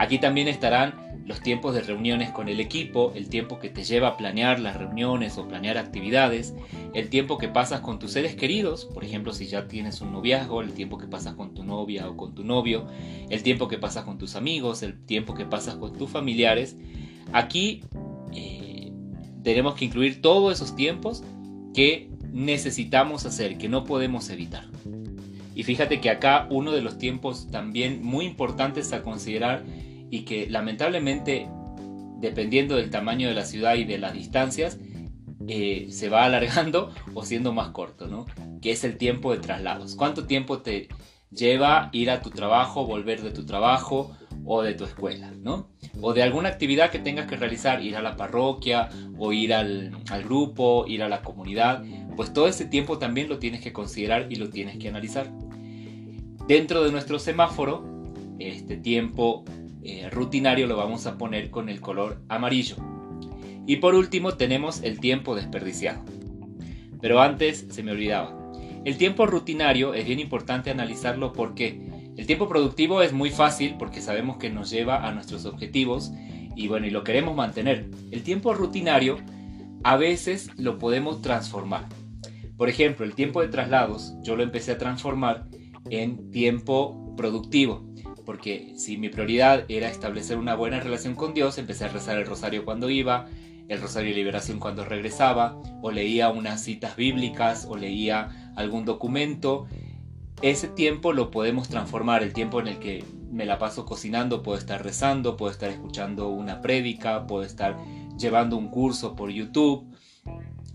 Aquí 0.00 0.18
también 0.18 0.48
estarán 0.48 0.94
los 1.26 1.42
tiempos 1.42 1.74
de 1.74 1.82
reuniones 1.82 2.30
con 2.30 2.48
el 2.48 2.58
equipo, 2.58 3.12
el 3.14 3.28
tiempo 3.28 3.58
que 3.58 3.68
te 3.68 3.84
lleva 3.84 4.08
a 4.08 4.16
planear 4.16 4.58
las 4.58 4.74
reuniones 4.78 5.36
o 5.36 5.46
planear 5.46 5.76
actividades, 5.76 6.54
el 6.94 7.10
tiempo 7.10 7.36
que 7.36 7.48
pasas 7.48 7.82
con 7.82 7.98
tus 7.98 8.12
seres 8.12 8.34
queridos, 8.34 8.86
por 8.86 9.04
ejemplo 9.04 9.34
si 9.34 9.46
ya 9.46 9.68
tienes 9.68 10.00
un 10.00 10.12
noviazgo, 10.12 10.62
el 10.62 10.72
tiempo 10.72 10.96
que 10.96 11.06
pasas 11.06 11.34
con 11.34 11.52
tu 11.52 11.64
novia 11.64 12.08
o 12.08 12.16
con 12.16 12.34
tu 12.34 12.44
novio, 12.44 12.86
el 13.28 13.42
tiempo 13.42 13.68
que 13.68 13.76
pasas 13.76 14.04
con 14.04 14.16
tus 14.16 14.36
amigos, 14.36 14.82
el 14.82 15.04
tiempo 15.04 15.34
que 15.34 15.44
pasas 15.44 15.74
con 15.74 15.92
tus 15.92 16.08
familiares. 16.08 16.78
Aquí 17.34 17.82
eh, 18.32 18.90
tenemos 19.42 19.74
que 19.74 19.84
incluir 19.84 20.22
todos 20.22 20.54
esos 20.54 20.74
tiempos 20.74 21.22
que 21.74 22.08
necesitamos 22.32 23.26
hacer, 23.26 23.58
que 23.58 23.68
no 23.68 23.84
podemos 23.84 24.30
evitar. 24.30 24.64
Y 25.54 25.62
fíjate 25.62 26.00
que 26.00 26.08
acá 26.08 26.46
uno 26.48 26.72
de 26.72 26.80
los 26.80 26.96
tiempos 26.96 27.48
también 27.50 28.02
muy 28.02 28.24
importantes 28.24 28.94
a 28.94 29.02
considerar 29.02 29.62
y 30.10 30.22
que 30.22 30.48
lamentablemente, 30.48 31.48
dependiendo 32.18 32.76
del 32.76 32.90
tamaño 32.90 33.28
de 33.28 33.34
la 33.34 33.44
ciudad 33.44 33.76
y 33.76 33.84
de 33.84 33.98
las 33.98 34.12
distancias, 34.12 34.78
eh, 35.48 35.86
se 35.90 36.08
va 36.08 36.24
alargando 36.26 36.92
o 37.14 37.24
siendo 37.24 37.52
más 37.52 37.68
corto, 37.70 38.06
¿no? 38.06 38.26
Que 38.60 38.72
es 38.72 38.84
el 38.84 38.96
tiempo 38.96 39.32
de 39.32 39.38
traslados. 39.38 39.94
¿Cuánto 39.94 40.26
tiempo 40.26 40.58
te 40.58 40.88
lleva 41.30 41.90
ir 41.92 42.10
a 42.10 42.20
tu 42.20 42.30
trabajo, 42.30 42.86
volver 42.86 43.22
de 43.22 43.30
tu 43.30 43.46
trabajo 43.46 44.10
o 44.44 44.62
de 44.62 44.74
tu 44.74 44.84
escuela, 44.84 45.30
¿no? 45.30 45.68
O 46.00 46.12
de 46.12 46.22
alguna 46.22 46.48
actividad 46.48 46.90
que 46.90 46.98
tengas 46.98 47.26
que 47.26 47.36
realizar, 47.36 47.82
ir 47.82 47.96
a 47.96 48.02
la 48.02 48.16
parroquia 48.16 48.88
o 49.18 49.32
ir 49.32 49.54
al, 49.54 49.92
al 50.10 50.24
grupo, 50.24 50.86
ir 50.88 51.02
a 51.02 51.08
la 51.08 51.22
comunidad, 51.22 51.84
pues 52.16 52.32
todo 52.32 52.48
ese 52.48 52.64
tiempo 52.64 52.98
también 52.98 53.28
lo 53.28 53.38
tienes 53.38 53.60
que 53.60 53.72
considerar 53.72 54.26
y 54.30 54.36
lo 54.36 54.50
tienes 54.50 54.78
que 54.78 54.88
analizar. 54.88 55.30
Dentro 56.48 56.82
de 56.82 56.90
nuestro 56.90 57.18
semáforo, 57.18 57.84
este 58.40 58.76
tiempo 58.76 59.44
eh, 59.82 60.08
rutinario 60.10 60.66
lo 60.66 60.76
vamos 60.76 61.06
a 61.06 61.16
poner 61.16 61.50
con 61.50 61.68
el 61.68 61.80
color 61.80 62.22
amarillo. 62.28 62.76
Y 63.66 63.76
por 63.76 63.94
último 63.94 64.34
tenemos 64.34 64.82
el 64.82 65.00
tiempo 65.00 65.34
desperdiciado. 65.34 66.02
Pero 67.00 67.20
antes 67.20 67.66
se 67.70 67.82
me 67.82 67.92
olvidaba. 67.92 68.36
El 68.84 68.96
tiempo 68.96 69.26
rutinario 69.26 69.94
es 69.94 70.06
bien 70.06 70.20
importante 70.20 70.70
analizarlo 70.70 71.32
porque 71.32 71.80
el 72.16 72.26
tiempo 72.26 72.48
productivo 72.48 73.02
es 73.02 73.12
muy 73.12 73.30
fácil 73.30 73.76
porque 73.78 74.00
sabemos 74.00 74.36
que 74.38 74.50
nos 74.50 74.70
lleva 74.70 75.06
a 75.06 75.12
nuestros 75.12 75.44
objetivos 75.46 76.12
y 76.56 76.68
bueno, 76.68 76.86
y 76.86 76.90
lo 76.90 77.04
queremos 77.04 77.36
mantener. 77.36 77.88
El 78.10 78.22
tiempo 78.22 78.52
rutinario 78.54 79.18
a 79.84 79.96
veces 79.96 80.50
lo 80.56 80.78
podemos 80.78 81.22
transformar. 81.22 81.86
Por 82.56 82.68
ejemplo, 82.68 83.06
el 83.06 83.14
tiempo 83.14 83.40
de 83.40 83.48
traslados 83.48 84.14
yo 84.22 84.36
lo 84.36 84.42
empecé 84.42 84.72
a 84.72 84.78
transformar 84.78 85.46
en 85.88 86.30
tiempo 86.30 87.14
productivo 87.16 87.89
porque 88.30 88.74
si 88.76 88.96
mi 88.96 89.08
prioridad 89.08 89.64
era 89.66 89.88
establecer 89.88 90.38
una 90.38 90.54
buena 90.54 90.78
relación 90.78 91.16
con 91.16 91.34
Dios, 91.34 91.58
empecé 91.58 91.86
a 91.86 91.88
rezar 91.88 92.16
el 92.16 92.26
rosario 92.26 92.64
cuando 92.64 92.88
iba, 92.88 93.26
el 93.66 93.80
rosario 93.80 94.10
de 94.10 94.14
liberación 94.14 94.60
cuando 94.60 94.84
regresaba, 94.84 95.60
o 95.82 95.90
leía 95.90 96.30
unas 96.30 96.62
citas 96.62 96.94
bíblicas, 96.94 97.66
o 97.68 97.76
leía 97.76 98.52
algún 98.54 98.84
documento. 98.84 99.66
Ese 100.42 100.68
tiempo 100.68 101.12
lo 101.12 101.32
podemos 101.32 101.68
transformar, 101.68 102.22
el 102.22 102.32
tiempo 102.32 102.60
en 102.60 102.68
el 102.68 102.78
que 102.78 103.04
me 103.32 103.46
la 103.46 103.58
paso 103.58 103.84
cocinando, 103.84 104.44
puedo 104.44 104.58
estar 104.58 104.84
rezando, 104.84 105.36
puedo 105.36 105.50
estar 105.50 105.70
escuchando 105.70 106.28
una 106.28 106.60
prédica, 106.60 107.26
puedo 107.26 107.42
estar 107.42 107.78
llevando 108.16 108.56
un 108.56 108.68
curso 108.68 109.16
por 109.16 109.30
YouTube. 109.30 109.92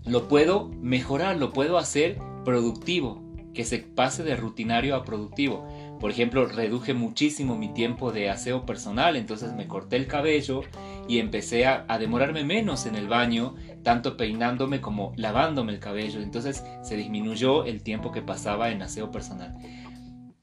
Lo 0.04 0.28
puedo 0.28 0.68
mejorar, 0.82 1.38
lo 1.38 1.54
puedo 1.54 1.78
hacer 1.78 2.18
productivo, 2.44 3.22
que 3.54 3.64
se 3.64 3.78
pase 3.78 4.24
de 4.24 4.36
rutinario 4.36 4.94
a 4.94 5.04
productivo. 5.04 5.66
Por 6.00 6.10
ejemplo, 6.10 6.46
reduje 6.46 6.92
muchísimo 6.92 7.56
mi 7.56 7.68
tiempo 7.68 8.12
de 8.12 8.28
aseo 8.28 8.66
personal, 8.66 9.16
entonces 9.16 9.54
me 9.54 9.66
corté 9.66 9.96
el 9.96 10.06
cabello 10.06 10.62
y 11.08 11.18
empecé 11.18 11.66
a, 11.66 11.86
demorarme 11.98 12.44
menos 12.44 12.86
en 12.86 12.96
el 12.96 13.08
baño, 13.08 13.54
tanto 13.82 14.16
peinándome 14.16 14.80
como 14.80 15.12
lavándome 15.16 15.72
el 15.72 15.78
cabello, 15.78 16.20
entonces 16.20 16.62
se 16.82 16.96
disminuyó 16.96 17.64
el 17.64 17.82
tiempo 17.82 18.12
que 18.12 18.22
pasaba 18.22 18.70
en 18.70 18.82
aseo 18.82 19.10
personal. 19.10 19.54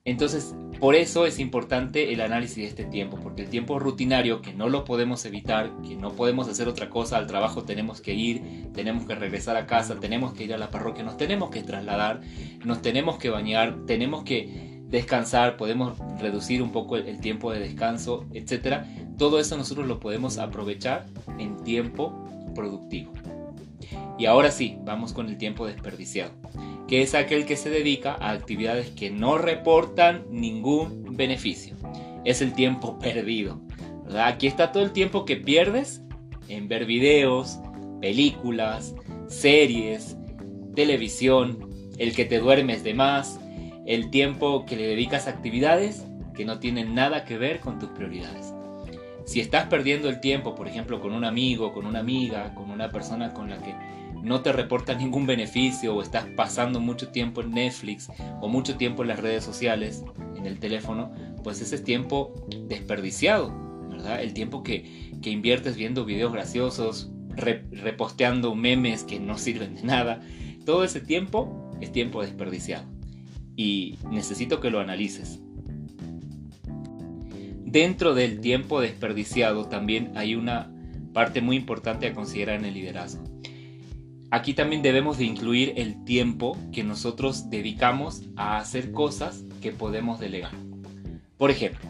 Entonces, 0.06 0.54
por 0.82 0.96
eso 0.96 1.26
es 1.26 1.40
importante 1.40 2.12
el 2.12 2.20
análisis 2.20 2.58
de 2.58 2.66
este 2.66 2.84
tiempo, 2.84 3.18
porque 3.22 3.44
el 3.44 3.50
tiempo 3.50 3.80
rutinario, 3.80 4.42
que 4.42 4.54
no 4.54 4.68
lo 4.68 4.84
podemos 4.84 5.24
evitar, 5.24 5.72
que 5.82 5.96
no 5.96 6.12
podemos 6.12 6.50
hacer 6.50 6.68
otra 6.68 6.90
cosa, 6.90 7.18
al 7.18 7.28
trabajo 7.28 7.64
tenemos 7.64 8.02
que 8.02 8.14
ir, 8.14 8.70
tenemos 8.74 9.06
que 9.06 9.16
regresar 9.16 9.56
a 9.56 9.66
casa, 9.66 10.02
tenemos 10.02 10.34
que 10.34 10.44
ir 10.44 10.54
a 10.54 10.58
la 10.58 10.72
parroquia, 10.72 11.04
nos 11.04 11.16
tenemos 11.16 11.52
que 11.52 11.64
trasladar, 11.64 12.20
nos 12.66 12.82
tenemos 12.82 13.18
que 13.18 13.30
bañar, 13.30 13.86
tenemos 13.86 14.26
que 14.26 14.73
descansar, 14.94 15.58
podemos 15.58 15.98
reducir 16.20 16.62
un 16.62 16.72
poco 16.72 16.98
el, 16.98 17.20
tiempo 17.20 17.52
de 17.52 17.60
descanso, 17.60 18.26
etcétera. 18.32 18.88
Todo 19.18 19.40
eso 19.40 19.58
nosotros 19.58 19.88
lo 19.88 20.00
podemos 20.00 20.38
aprovechar 20.38 21.08
en 21.40 21.58
tiempo 21.64 22.14
productivo. 22.54 23.12
Y 24.20 24.28
ahora 24.28 24.52
sí, 24.52 24.78
vamos 24.84 25.12
con 25.12 25.30
el 25.30 25.40
tiempo 25.40 25.66
desperdiciado, 25.66 26.32
que 26.88 27.02
es 27.02 27.16
aquel 27.16 27.48
que 27.48 27.58
se 27.58 27.72
dedica 27.72 28.14
a 28.14 28.32
actividades 28.32 28.92
que 28.92 29.10
no 29.10 29.40
reportan 29.40 30.26
ningún 30.30 31.18
beneficio. 31.18 31.76
Es 32.24 32.44
el 32.44 32.54
tiempo 32.54 33.00
perdido. 33.00 33.60
Aquí 34.16 34.46
está 34.46 34.72
todo 34.72 34.84
el 34.84 34.92
tiempo 34.92 35.26
que 35.26 35.38
pierdes 35.38 36.04
en 36.50 36.68
ver 36.68 36.86
videos, 36.86 37.58
películas, 38.00 38.94
series, 39.28 40.18
televisión, 40.76 41.68
el 41.98 42.16
que 42.16 42.26
te 42.26 42.38
duermes 42.38 42.84
de 42.84 42.94
más, 42.94 43.40
el 43.86 44.10
tiempo 44.10 44.66
que 44.66 44.76
le 44.76 44.88
dedicas 44.88 45.28
a 45.28 45.32
actividades 45.32 46.06
que 46.34 46.46
no 46.46 46.60
tienen 46.60 46.96
nada 46.96 47.26
que 47.26 47.38
ver 47.38 47.60
con 47.60 47.80
tus 47.80 47.90
prioridades. 47.90 48.54
Si 49.26 49.40
estás 49.40 49.68
perdiendo 49.68 50.10
el 50.10 50.20
tiempo, 50.20 50.56
por 50.56 50.68
ejemplo, 50.68 51.00
con 51.00 51.14
un 51.14 51.24
amigo, 51.24 51.74
con 51.74 51.86
una 51.86 52.00
amiga, 52.00 52.54
con 52.56 52.70
una 52.70 52.90
persona 52.90 53.34
con 53.34 53.50
la 53.50 53.58
que 53.58 53.74
no 54.22 54.42
te 54.42 54.52
reporta 54.52 54.94
ningún 54.96 55.26
beneficio 55.26 55.96
o 55.96 56.02
estás 56.02 56.26
pasando 56.36 56.80
mucho 56.80 57.10
tiempo 57.10 57.42
en 57.42 57.52
Netflix 57.52 58.10
o 58.42 58.48
mucho 58.48 58.76
tiempo 58.76 59.02
en 59.02 59.10
las 59.10 59.20
redes 59.20 59.44
sociales, 59.44 60.04
en 60.38 60.46
el 60.46 60.60
teléfono, 60.60 61.12
pues 61.44 61.62
ese 61.62 61.76
es 61.76 61.84
tiempo 61.84 62.34
desperdiciado, 62.68 63.54
¿verdad? 63.90 64.22
El 64.22 64.34
tiempo 64.34 64.64
que, 64.64 65.12
inviertes 65.24 65.78
viendo 65.78 66.04
videos 66.04 66.34
graciosos, 66.34 67.10
reposteando 67.38 68.56
memes 68.56 69.04
que 69.04 69.20
no 69.22 69.38
sirven 69.38 69.76
de 69.76 69.84
nada, 69.84 70.22
todo 70.66 70.84
ese 70.84 71.00
tiempo 71.00 71.72
es 71.80 71.92
tiempo 71.92 72.22
desperdiciado 72.22 72.93
y 73.56 73.98
necesito 74.10 74.60
que 74.60 74.70
lo 74.70 74.80
analices. 74.80 75.40
Dentro 77.66 78.14
del 78.14 78.40
tiempo 78.40 78.82
desperdiciado 78.82 79.66
también 79.66 80.12
hay 80.16 80.36
una 80.36 80.72
parte 81.14 81.42
muy 81.42 81.56
importante 81.56 82.08
a 82.08 82.14
considerar 82.14 82.60
en 82.60 82.66
el 82.66 82.74
liderazgo. 82.74 83.24
Aquí 84.32 84.54
también 84.54 84.82
debemos 84.82 85.18
de 85.18 85.26
incluir 85.26 85.74
el 85.76 86.04
tiempo 86.06 86.58
que 86.72 86.84
nosotros 86.84 87.50
dedicamos 87.50 88.24
a 88.36 88.58
hacer 88.58 88.92
cosas 88.92 89.44
que 89.62 89.72
podemos 89.72 90.20
delegar. 90.20 90.54
Por 91.38 91.52
ejemplo, 91.52 91.90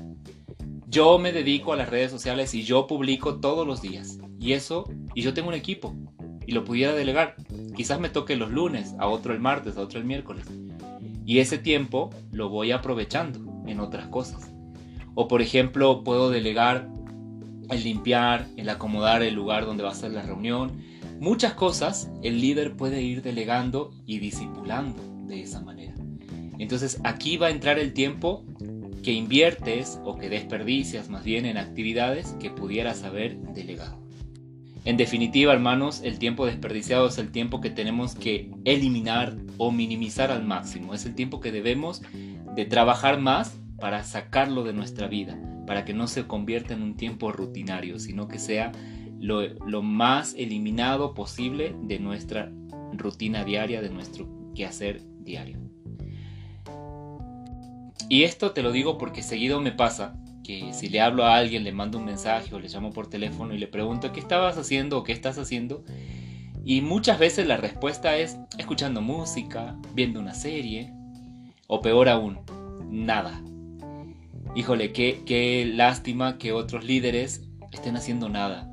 yo 0.88 1.18
me 1.20 1.32
dedico 1.32 1.74
a 1.74 1.78
las 1.78 1.90
redes 1.90 2.12
sociales 2.12 2.54
y 2.54 2.64
yo 2.64 2.86
publico 2.86 3.40
todos 3.40 3.66
los 3.66 3.82
días. 3.82 4.20
Y 4.40 4.54
eso, 4.54 4.90
y 5.16 5.22
yo 5.22 5.34
tengo 5.34 5.48
un 5.48 5.54
equipo 5.54 5.96
y 6.46 6.52
lo 6.52 6.64
pudiera 6.66 6.94
delegar. 6.94 7.36
Quizás 7.76 8.00
me 8.00 8.10
toque 8.10 8.36
los 8.36 8.52
lunes, 8.52 8.94
a 9.00 9.08
otro 9.08 9.34
el 9.34 9.40
martes, 9.40 9.78
a 9.78 9.82
otro 9.82 10.00
el 10.00 10.06
miércoles. 10.06 10.46
Y 11.26 11.40
ese 11.40 11.58
tiempo 11.58 12.10
lo 12.32 12.50
voy 12.50 12.72
aprovechando 12.72 13.40
en 13.66 13.80
otras 13.80 14.08
cosas. 14.08 14.54
O 15.16 15.28
por 15.28 15.42
ejemplo, 15.42 16.04
puedo 16.04 16.30
delegar 16.30 16.90
el 17.70 17.84
limpiar, 17.84 18.48
el 18.58 18.70
acomodar 18.70 19.24
el 19.24 19.34
lugar 19.34 19.66
donde 19.66 19.84
va 19.84 19.92
a 19.92 19.96
ser 19.96 20.12
la 20.12 20.24
reunión. 20.24 20.82
Muchas 21.20 21.54
cosas 21.54 22.12
el 22.22 22.42
líder 22.42 22.76
puede 22.76 23.02
ir 23.02 23.22
delegando 23.22 23.94
y 24.06 24.20
disipulando 24.20 25.02
de 25.28 25.42
esa 25.42 25.62
manera. 25.62 25.94
Entonces 26.60 27.00
aquí 27.04 27.38
va 27.38 27.48
a 27.48 27.52
entrar 27.52 27.80
el 27.80 27.94
tiempo 27.94 28.46
que 29.04 29.14
inviertes 29.14 30.00
o 30.06 30.18
que 30.18 30.30
desperdicias 30.30 31.10
más 31.10 31.24
bien 31.24 31.46
en 31.46 31.58
actividades 31.58 32.36
que 32.40 32.50
pudieras 32.50 33.04
haber 33.04 33.38
delegado. 33.38 34.03
En 34.86 34.98
definitiva, 34.98 35.54
hermanos, 35.54 36.02
el 36.04 36.20
tiempo 36.20 36.46
desperdiciado 36.46 37.08
es 37.08 37.18
el 37.18 37.32
tiempo 37.32 37.62
que 37.62 37.70
tenemos 37.70 38.16
que 38.16 38.52
eliminar 38.66 39.38
o 39.58 39.72
minimizar 39.72 40.30
al 40.30 40.44
máximo. 40.44 40.94
Es 40.94 41.06
el 41.06 41.16
tiempo 41.16 41.40
que 41.40 41.54
debemos 41.54 42.02
de 42.56 42.66
trabajar 42.66 43.20
más 43.20 43.58
para 43.80 44.04
sacarlo 44.04 44.64
de 44.64 44.74
nuestra 44.74 45.08
vida, 45.08 45.40
para 45.66 45.86
que 45.86 45.94
no 45.94 46.08
se 46.08 46.28
convierta 46.28 46.74
en 46.74 46.82
un 46.82 46.98
tiempo 46.98 47.32
rutinario, 47.32 47.98
sino 47.98 48.28
que 48.28 48.40
sea 48.40 48.74
lo, 49.20 49.42
lo 49.42 49.82
más 49.82 50.36
eliminado 50.38 51.14
posible 51.14 51.74
de 51.84 52.00
nuestra 52.00 52.52
rutina 52.92 53.46
diaria, 53.46 53.82
de 53.82 53.90
nuestro 53.90 54.28
quehacer 54.54 55.02
diario. 55.20 55.60
Y 58.10 58.24
esto 58.24 58.52
te 58.52 58.64
lo 58.64 58.74
digo 58.74 58.98
porque 58.98 59.24
seguido 59.24 59.62
me 59.62 59.72
pasa 59.72 60.20
que 60.44 60.74
si 60.74 60.90
le 60.90 61.02
hablo 61.02 61.26
a 61.26 61.36
alguien, 61.36 61.64
le 61.64 61.72
mando 61.72 61.98
un 61.98 62.06
mensaje 62.06 62.54
o 62.54 62.60
le 62.60 62.68
llamo 62.68 62.92
por 62.92 63.08
teléfono 63.08 63.54
y 63.54 63.58
le 63.58 63.68
pregunto 63.68 64.12
qué 64.12 64.20
estabas 64.20 64.58
haciendo 64.58 64.98
o 64.98 65.04
qué 65.04 65.14
estás 65.14 65.38
haciendo. 65.38 65.84
Y 66.66 66.82
muchas 66.82 67.20
veces 67.20 67.48
la 67.48 67.58
respuesta 67.58 68.18
es 68.18 68.38
escuchando 68.58 69.02
música, 69.02 69.76
viendo 69.94 70.20
una 70.20 70.34
serie 70.34 70.94
o 71.68 71.82
peor 71.82 72.10
aún, 72.10 72.40
nada. 72.90 73.42
Híjole, 74.56 74.92
qué, 74.92 75.24
qué 75.26 75.66
lástima 75.66 76.38
que 76.38 76.54
otros 76.54 76.84
líderes 76.84 77.42
estén 77.72 77.98
haciendo 77.98 78.30
nada. 78.30 78.70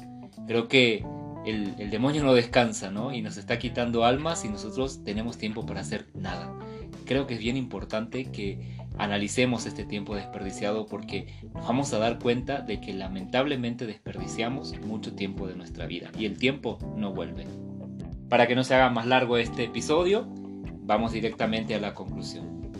Creo 0.46 0.68
que 0.68 1.04
el, 1.46 1.74
el 1.78 1.90
demonio 1.90 2.22
no 2.22 2.34
descansa, 2.34 2.90
¿no? 2.90 3.14
Y 3.14 3.22
nos 3.22 3.38
está 3.38 3.58
quitando 3.58 4.04
almas 4.04 4.44
y 4.44 4.48
nosotros 4.48 5.02
tenemos 5.04 5.38
tiempo 5.38 5.64
para 5.64 5.80
hacer 5.80 6.06
nada. 6.14 6.52
Creo 7.06 7.26
que 7.26 7.34
es 7.34 7.40
bien 7.40 7.56
importante 7.56 8.26
que 8.26 8.76
analicemos 9.00 9.64
este 9.64 9.84
tiempo 9.84 10.14
desperdiciado 10.14 10.86
porque 10.86 11.26
nos 11.54 11.66
vamos 11.66 11.92
a 11.94 11.98
dar 11.98 12.18
cuenta 12.18 12.60
de 12.60 12.80
que 12.80 12.92
lamentablemente 12.92 13.86
desperdiciamos 13.86 14.78
mucho 14.80 15.14
tiempo 15.14 15.46
de 15.46 15.56
nuestra 15.56 15.86
vida 15.86 16.10
y 16.18 16.26
el 16.26 16.36
tiempo 16.36 16.78
no 16.96 17.12
vuelve. 17.12 17.46
Para 18.28 18.46
que 18.46 18.54
no 18.54 18.62
se 18.62 18.74
haga 18.74 18.90
más 18.90 19.06
largo 19.06 19.38
este 19.38 19.64
episodio, 19.64 20.26
vamos 20.82 21.12
directamente 21.12 21.74
a 21.74 21.80
la 21.80 21.94
conclusión. 21.94 22.70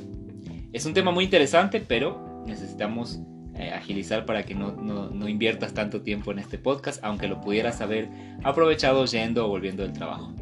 Es 0.73 0.85
un 0.85 0.95
tema 0.95 1.11
muy 1.11 1.25
interesante, 1.25 1.81
pero 1.81 2.45
necesitamos 2.47 3.21
eh, 3.57 3.71
agilizar 3.71 4.27
para 4.27 4.45
que 4.45 4.55
no, 4.55 4.73
no 4.73 5.29
inviertas 5.29 5.73
tanto 5.75 6.03
tiempo 6.03 6.33
en 6.33 6.39
este 6.39 6.59
podcast, 6.59 7.03
aunque 7.03 7.29
lo 7.29 7.41
pudieras 7.41 7.81
haber 7.81 8.09
aprovechado 8.45 9.07
yendo 9.07 9.47
o 9.47 9.49
volviendo 9.49 9.83
del 9.83 9.93
trabajo. 9.93 10.33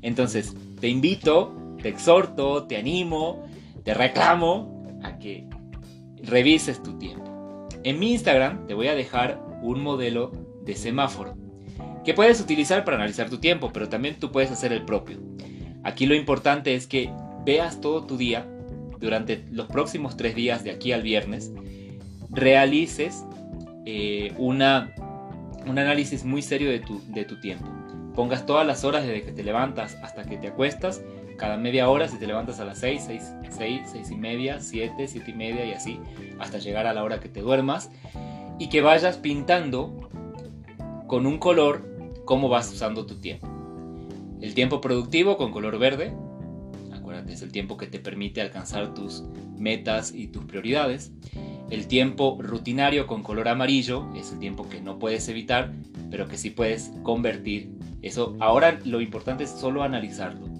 Entonces, 0.00 0.56
te 0.80 0.88
invito, 0.88 1.76
te 1.82 1.90
exhorto, 1.90 2.64
te 2.64 2.76
animo, 2.76 3.44
te 3.84 3.94
reclamo 3.94 4.75
revises 6.22 6.82
tu 6.82 6.98
tiempo. 6.98 7.68
En 7.84 7.98
mi 7.98 8.12
Instagram 8.12 8.66
te 8.66 8.74
voy 8.74 8.88
a 8.88 8.94
dejar 8.94 9.40
un 9.62 9.82
modelo 9.82 10.32
de 10.64 10.74
semáforo 10.74 11.36
que 12.04 12.14
puedes 12.14 12.40
utilizar 12.40 12.84
para 12.84 12.96
analizar 12.96 13.28
tu 13.28 13.38
tiempo, 13.38 13.72
pero 13.72 13.88
también 13.88 14.16
tú 14.18 14.30
puedes 14.30 14.50
hacer 14.52 14.72
el 14.72 14.84
propio. 14.84 15.18
Aquí 15.82 16.06
lo 16.06 16.14
importante 16.14 16.74
es 16.74 16.86
que 16.86 17.10
veas 17.44 17.80
todo 17.80 18.06
tu 18.06 18.16
día 18.16 18.46
durante 19.00 19.44
los 19.50 19.66
próximos 19.66 20.16
tres 20.16 20.34
días 20.34 20.64
de 20.64 20.70
aquí 20.70 20.92
al 20.92 21.02
viernes, 21.02 21.52
realices 22.30 23.24
eh, 23.84 24.32
una, 24.38 24.92
un 25.66 25.78
análisis 25.78 26.24
muy 26.24 26.42
serio 26.42 26.70
de 26.70 26.78
tu, 26.78 27.02
de 27.08 27.24
tu 27.24 27.40
tiempo. 27.40 27.66
Pongas 28.14 28.46
todas 28.46 28.66
las 28.66 28.84
horas 28.84 29.04
desde 29.04 29.22
que 29.22 29.32
te 29.32 29.42
levantas 29.42 29.96
hasta 30.02 30.24
que 30.24 30.36
te 30.38 30.48
acuestas 30.48 31.02
cada 31.36 31.56
media 31.56 31.88
hora, 31.88 32.08
si 32.08 32.18
te 32.18 32.26
levantas 32.26 32.60
a 32.60 32.64
las 32.64 32.78
6, 32.78 33.02
6, 33.06 33.32
6, 33.50 33.80
6 33.92 34.10
y 34.10 34.16
media, 34.16 34.60
7, 34.60 35.06
7 35.06 35.30
y 35.30 35.34
media 35.34 35.64
y 35.64 35.72
así, 35.72 36.00
hasta 36.38 36.58
llegar 36.58 36.86
a 36.86 36.94
la 36.94 37.04
hora 37.04 37.20
que 37.20 37.28
te 37.28 37.40
duermas, 37.40 37.90
y 38.58 38.68
que 38.68 38.80
vayas 38.80 39.18
pintando 39.18 40.08
con 41.06 41.26
un 41.26 41.38
color 41.38 41.86
cómo 42.24 42.48
vas 42.48 42.72
usando 42.72 43.06
tu 43.06 43.16
tiempo. 43.16 43.46
El 44.40 44.54
tiempo 44.54 44.80
productivo 44.80 45.36
con 45.36 45.52
color 45.52 45.78
verde, 45.78 46.14
acuérdate, 46.92 47.32
es 47.32 47.42
el 47.42 47.52
tiempo 47.52 47.76
que 47.76 47.86
te 47.86 47.98
permite 47.98 48.40
alcanzar 48.40 48.94
tus 48.94 49.24
metas 49.56 50.12
y 50.14 50.28
tus 50.28 50.44
prioridades. 50.44 51.12
El 51.70 51.86
tiempo 51.86 52.38
rutinario 52.40 53.06
con 53.06 53.22
color 53.22 53.48
amarillo 53.48 54.06
es 54.14 54.32
el 54.32 54.38
tiempo 54.38 54.68
que 54.68 54.80
no 54.80 54.98
puedes 54.98 55.28
evitar, 55.28 55.72
pero 56.10 56.28
que 56.28 56.38
sí 56.38 56.50
puedes 56.50 56.92
convertir. 57.02 57.72
Eso 58.02 58.36
ahora 58.40 58.78
lo 58.84 59.00
importante 59.00 59.44
es 59.44 59.50
solo 59.50 59.82
analizarlo. 59.82 60.55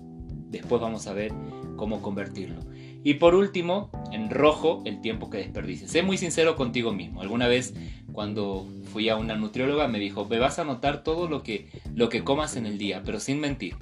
Después 0.50 0.80
vamos 0.80 1.06
a 1.06 1.12
ver 1.12 1.32
cómo 1.76 2.02
convertirlo. 2.02 2.60
Y 3.04 3.14
por 3.14 3.34
último, 3.34 3.90
en 4.12 4.30
rojo, 4.30 4.82
el 4.84 5.00
tiempo 5.00 5.30
que 5.30 5.38
desperdices. 5.38 5.90
Sé 5.90 6.02
muy 6.02 6.18
sincero 6.18 6.56
contigo 6.56 6.92
mismo. 6.92 7.20
Alguna 7.22 7.46
vez 7.46 7.74
cuando 8.12 8.66
fui 8.92 9.08
a 9.08 9.16
una 9.16 9.36
nutrióloga 9.36 9.88
me 9.88 9.98
dijo, 9.98 10.24
me 10.24 10.38
vas 10.38 10.58
a 10.58 10.62
anotar 10.62 11.04
todo 11.04 11.28
lo 11.28 11.42
que, 11.42 11.68
lo 11.94 12.08
que 12.08 12.24
comas 12.24 12.56
en 12.56 12.66
el 12.66 12.78
día, 12.78 13.02
pero 13.04 13.20
sin 13.20 13.40
mentir, 13.40 13.76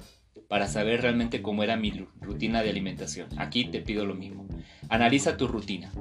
para 0.47 0.67
saber 0.67 1.01
realmente 1.01 1.41
cómo 1.41 1.63
era 1.63 1.75
mi 1.75 1.91
rutina 2.21 2.61
de 2.61 2.69
alimentación. 2.69 3.29
Aquí 3.37 3.65
te 3.65 3.81
pido 3.81 4.05
lo 4.05 4.13
mismo. 4.13 4.47
Analiza 4.89 5.37
tu 5.37 5.47
rutina. 5.47 5.91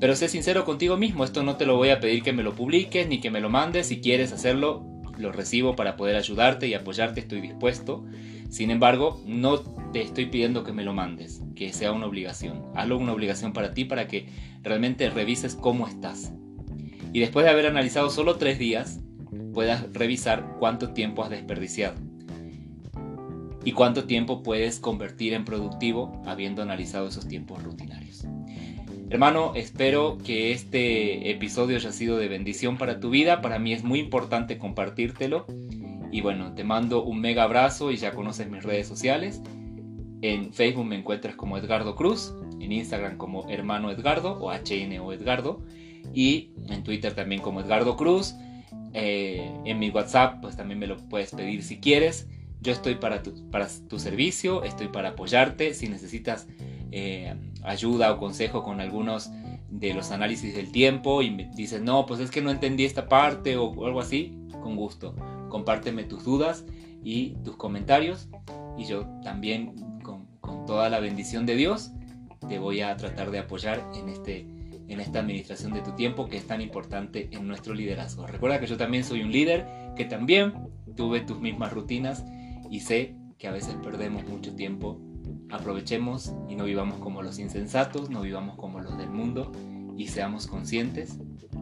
Pero 0.00 0.16
sé 0.16 0.28
sincero 0.28 0.64
contigo 0.64 0.96
mismo, 0.96 1.24
esto 1.24 1.44
no 1.44 1.56
te 1.56 1.64
lo 1.64 1.76
voy 1.76 1.90
a 1.90 2.00
pedir 2.00 2.22
que 2.22 2.32
me 2.32 2.42
lo 2.42 2.54
publiques 2.54 3.06
ni 3.06 3.20
que 3.20 3.30
me 3.30 3.40
lo 3.40 3.48
mandes. 3.48 3.86
Si 3.86 4.00
quieres 4.00 4.32
hacerlo, 4.32 4.84
lo 5.16 5.30
recibo 5.30 5.76
para 5.76 5.96
poder 5.96 6.16
ayudarte 6.16 6.66
y 6.66 6.74
apoyarte, 6.74 7.20
estoy 7.20 7.40
dispuesto. 7.40 8.04
Sin 8.52 8.70
embargo, 8.70 9.18
no 9.24 9.60
te 9.94 10.02
estoy 10.02 10.26
pidiendo 10.26 10.62
que 10.62 10.74
me 10.74 10.84
lo 10.84 10.92
mandes, 10.92 11.40
que 11.56 11.72
sea 11.72 11.90
una 11.90 12.04
obligación. 12.04 12.66
Hazlo 12.74 12.98
una 12.98 13.14
obligación 13.14 13.54
para 13.54 13.72
ti 13.72 13.86
para 13.86 14.08
que 14.08 14.26
realmente 14.60 15.08
revises 15.08 15.54
cómo 15.54 15.88
estás. 15.88 16.34
Y 17.14 17.20
después 17.20 17.46
de 17.46 17.50
haber 17.50 17.64
analizado 17.64 18.10
solo 18.10 18.36
tres 18.36 18.58
días, 18.58 19.00
puedas 19.54 19.90
revisar 19.94 20.56
cuánto 20.58 20.90
tiempo 20.90 21.24
has 21.24 21.30
desperdiciado 21.30 21.94
y 23.64 23.72
cuánto 23.72 24.04
tiempo 24.04 24.42
puedes 24.42 24.80
convertir 24.80 25.32
en 25.32 25.46
productivo 25.46 26.20
habiendo 26.26 26.60
analizado 26.60 27.08
esos 27.08 27.26
tiempos 27.26 27.62
rutinarios. 27.62 28.26
Hermano, 29.08 29.52
espero 29.54 30.18
que 30.18 30.52
este 30.52 31.30
episodio 31.30 31.78
haya 31.78 31.92
sido 31.92 32.18
de 32.18 32.28
bendición 32.28 32.76
para 32.76 33.00
tu 33.00 33.08
vida. 33.08 33.40
Para 33.40 33.58
mí 33.58 33.72
es 33.72 33.82
muy 33.82 33.98
importante 33.98 34.58
compartírtelo 34.58 35.46
y 36.12 36.20
bueno, 36.20 36.54
te 36.54 36.62
mando 36.62 37.02
un 37.02 37.20
mega 37.20 37.42
abrazo 37.42 37.90
y 37.90 37.96
ya 37.96 38.12
conoces 38.12 38.48
mis 38.48 38.62
redes 38.62 38.86
sociales. 38.86 39.40
En 40.20 40.52
Facebook 40.52 40.84
me 40.84 40.96
encuentras 40.96 41.34
como 41.34 41.56
Edgardo 41.56 41.96
Cruz, 41.96 42.34
en 42.60 42.70
Instagram 42.70 43.16
como 43.16 43.48
Hermano 43.48 43.90
Edgardo 43.90 44.38
o 44.38 44.52
HN 44.52 44.98
o 45.00 45.12
Edgardo 45.12 45.62
y 46.14 46.52
en 46.68 46.84
Twitter 46.84 47.14
también 47.14 47.40
como 47.40 47.62
Edgardo 47.62 47.96
Cruz. 47.96 48.34
Eh, 48.92 49.50
en 49.64 49.78
mi 49.78 49.88
WhatsApp 49.88 50.42
pues 50.42 50.54
también 50.54 50.78
me 50.78 50.86
lo 50.86 50.98
puedes 50.98 51.30
pedir 51.30 51.62
si 51.62 51.80
quieres. 51.80 52.28
Yo 52.60 52.72
estoy 52.72 52.96
para 52.96 53.22
tu, 53.22 53.50
para 53.50 53.66
tu 53.88 53.98
servicio, 53.98 54.64
estoy 54.64 54.88
para 54.88 55.10
apoyarte. 55.10 55.72
Si 55.72 55.88
necesitas 55.88 56.46
eh, 56.90 57.34
ayuda 57.62 58.12
o 58.12 58.18
consejo 58.18 58.62
con 58.62 58.82
algunos 58.82 59.30
de 59.70 59.94
los 59.94 60.10
análisis 60.10 60.54
del 60.54 60.70
tiempo 60.72 61.22
y 61.22 61.30
me 61.30 61.50
dices, 61.56 61.80
no, 61.80 62.04
pues 62.04 62.20
es 62.20 62.30
que 62.30 62.42
no 62.42 62.50
entendí 62.50 62.84
esta 62.84 63.08
parte 63.08 63.56
o 63.56 63.86
algo 63.86 64.00
así, 64.00 64.36
con 64.62 64.76
gusto 64.76 65.16
compárteme 65.52 66.04
tus 66.04 66.24
dudas 66.24 66.64
y 67.04 67.34
tus 67.44 67.56
comentarios 67.56 68.30
y 68.78 68.86
yo 68.86 69.04
también 69.22 69.74
con, 70.02 70.26
toda 70.66 70.88
la 70.88 70.98
bendición 70.98 71.44
de 71.44 71.56
Dios 71.56 71.92
te 72.48 72.58
voy 72.58 72.80
a 72.80 72.96
tratar 72.96 73.30
de 73.30 73.40
apoyar 73.40 73.86
en, 73.94 74.08
este, 74.08 74.46
en 74.88 74.98
esta 74.98 75.20
administración 75.20 75.74
de 75.74 75.82
tu 75.82 75.92
tiempo 75.92 76.26
que 76.26 76.38
es 76.38 76.46
tan 76.46 76.62
importante 76.62 77.28
en 77.32 77.46
nuestro 77.46 77.74
liderazgo. 77.74 78.26
Recuerda 78.26 78.60
que 78.60 78.66
yo 78.66 78.78
también 78.78 79.04
soy 79.04 79.22
un 79.22 79.30
líder, 79.30 79.66
que 79.94 80.06
también 80.06 80.54
tuve 80.96 81.20
tus 81.20 81.38
mismas 81.38 81.72
rutinas 81.72 82.24
y 82.70 82.80
sé 82.80 83.14
que 83.36 83.46
a 83.46 83.52
veces 83.52 83.74
perdemos 83.82 84.24
mucho 84.24 84.54
tiempo. 84.54 84.98
Aprovechemos 85.50 86.34
y 86.48 86.56
no 86.56 86.64
vivamos 86.64 86.98
como 86.98 87.20
los 87.20 87.38
insensatos, 87.38 88.08
no 88.08 88.22
vivamos 88.22 88.56
como 88.56 88.80
los 88.80 88.96
del 88.96 89.10
mundo 89.10 89.52
y 89.96 90.08
seamos 90.08 90.46
conscientes 90.46 91.18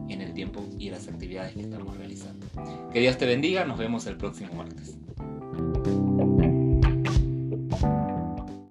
en 0.09 0.21
el 0.21 0.33
tiempo 0.33 0.63
y 0.77 0.89
las 0.89 1.07
actividades 1.07 1.53
que 1.53 1.61
estamos 1.61 1.97
realizando. 1.97 2.45
Que 2.91 2.99
Dios 2.99 3.17
te 3.17 3.25
bendiga, 3.25 3.65
nos 3.65 3.77
vemos 3.77 4.05
el 4.07 4.17
próximo 4.17 4.53
martes. 4.53 4.97